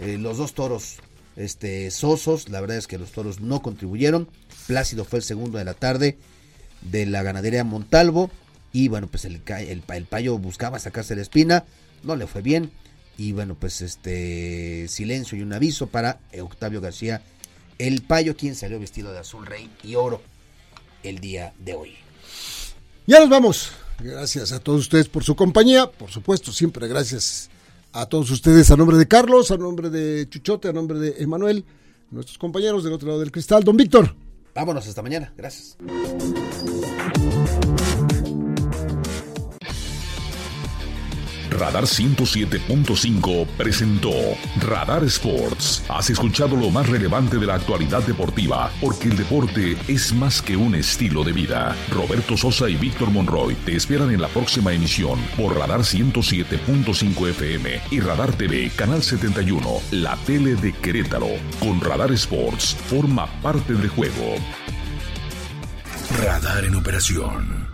eh, 0.00 0.18
los 0.18 0.38
dos 0.38 0.54
toros 0.54 0.96
este, 1.36 1.90
sosos, 1.90 2.48
la 2.48 2.60
verdad 2.60 2.76
es 2.76 2.86
que 2.86 2.98
los 2.98 3.12
toros 3.12 3.40
no 3.40 3.62
contribuyeron. 3.62 4.28
Plácido 4.66 5.04
fue 5.04 5.20
el 5.20 5.24
segundo 5.24 5.58
de 5.58 5.64
la 5.64 5.74
tarde 5.74 6.18
de 6.82 7.06
la 7.06 7.22
ganadería 7.22 7.64
Montalvo. 7.64 8.30
Y 8.72 8.88
bueno, 8.88 9.06
pues 9.06 9.24
el, 9.24 9.40
el, 9.46 9.82
el 9.86 10.04
payo 10.04 10.38
buscaba 10.38 10.78
sacarse 10.78 11.16
la 11.16 11.22
espina, 11.22 11.64
no 12.02 12.16
le 12.16 12.26
fue 12.26 12.42
bien. 12.42 12.70
Y 13.16 13.32
bueno, 13.32 13.56
pues 13.58 13.80
este 13.80 14.86
silencio 14.88 15.36
y 15.36 15.42
un 15.42 15.52
aviso 15.52 15.88
para 15.88 16.20
Octavio 16.40 16.80
García, 16.80 17.22
el 17.78 18.02
payo, 18.02 18.36
quien 18.36 18.54
salió 18.54 18.78
vestido 18.78 19.12
de 19.12 19.18
azul 19.18 19.46
rey 19.46 19.70
y 19.82 19.94
oro 19.94 20.22
el 21.02 21.18
día 21.18 21.52
de 21.58 21.74
hoy. 21.74 21.96
Ya 23.06 23.20
nos 23.20 23.28
vamos. 23.28 23.72
Gracias 24.00 24.52
a 24.52 24.60
todos 24.60 24.82
ustedes 24.82 25.08
por 25.08 25.24
su 25.24 25.34
compañía. 25.34 25.90
Por 25.90 26.10
supuesto, 26.10 26.52
siempre 26.52 26.86
gracias 26.86 27.50
a 27.92 28.06
todos 28.06 28.30
ustedes 28.30 28.70
a 28.70 28.76
nombre 28.76 28.96
de 28.96 29.08
Carlos, 29.08 29.50
a 29.50 29.56
nombre 29.56 29.90
de 29.90 30.28
Chuchote, 30.28 30.68
a 30.68 30.72
nombre 30.72 30.98
de 30.98 31.22
Emanuel, 31.22 31.64
nuestros 32.10 32.38
compañeros 32.38 32.84
del 32.84 32.92
otro 32.92 33.08
lado 33.08 33.20
del 33.20 33.32
cristal. 33.32 33.64
Don 33.64 33.76
Víctor. 33.76 34.14
Vámonos 34.54 34.86
hasta 34.88 35.02
mañana, 35.02 35.32
gracias. 35.36 35.76
Radar 41.58 41.84
107.5 41.84 43.46
presentó 43.56 44.12
Radar 44.60 45.02
Sports. 45.04 45.84
Has 45.88 46.08
escuchado 46.08 46.54
lo 46.54 46.70
más 46.70 46.88
relevante 46.88 47.36
de 47.36 47.46
la 47.46 47.56
actualidad 47.56 48.02
deportiva, 48.04 48.70
porque 48.80 49.08
el 49.08 49.16
deporte 49.16 49.76
es 49.88 50.12
más 50.12 50.40
que 50.40 50.56
un 50.56 50.76
estilo 50.76 51.24
de 51.24 51.32
vida. 51.32 51.74
Roberto 51.90 52.36
Sosa 52.36 52.68
y 52.70 52.76
Víctor 52.76 53.10
Monroy 53.10 53.56
te 53.64 53.74
esperan 53.74 54.12
en 54.12 54.20
la 54.20 54.28
próxima 54.28 54.72
emisión 54.72 55.18
por 55.36 55.56
Radar 55.56 55.80
107.5 55.80 57.28
FM 57.30 57.80
y 57.90 58.00
Radar 58.00 58.32
TV, 58.32 58.70
Canal 58.76 59.02
71, 59.02 59.80
la 59.90 60.16
tele 60.26 60.54
de 60.54 60.72
Querétaro. 60.72 61.28
Con 61.58 61.80
Radar 61.80 62.12
Sports, 62.12 62.76
forma 62.86 63.26
parte 63.42 63.74
del 63.74 63.88
juego. 63.88 64.36
Radar 66.22 66.64
en 66.64 66.76
operación. 66.76 67.67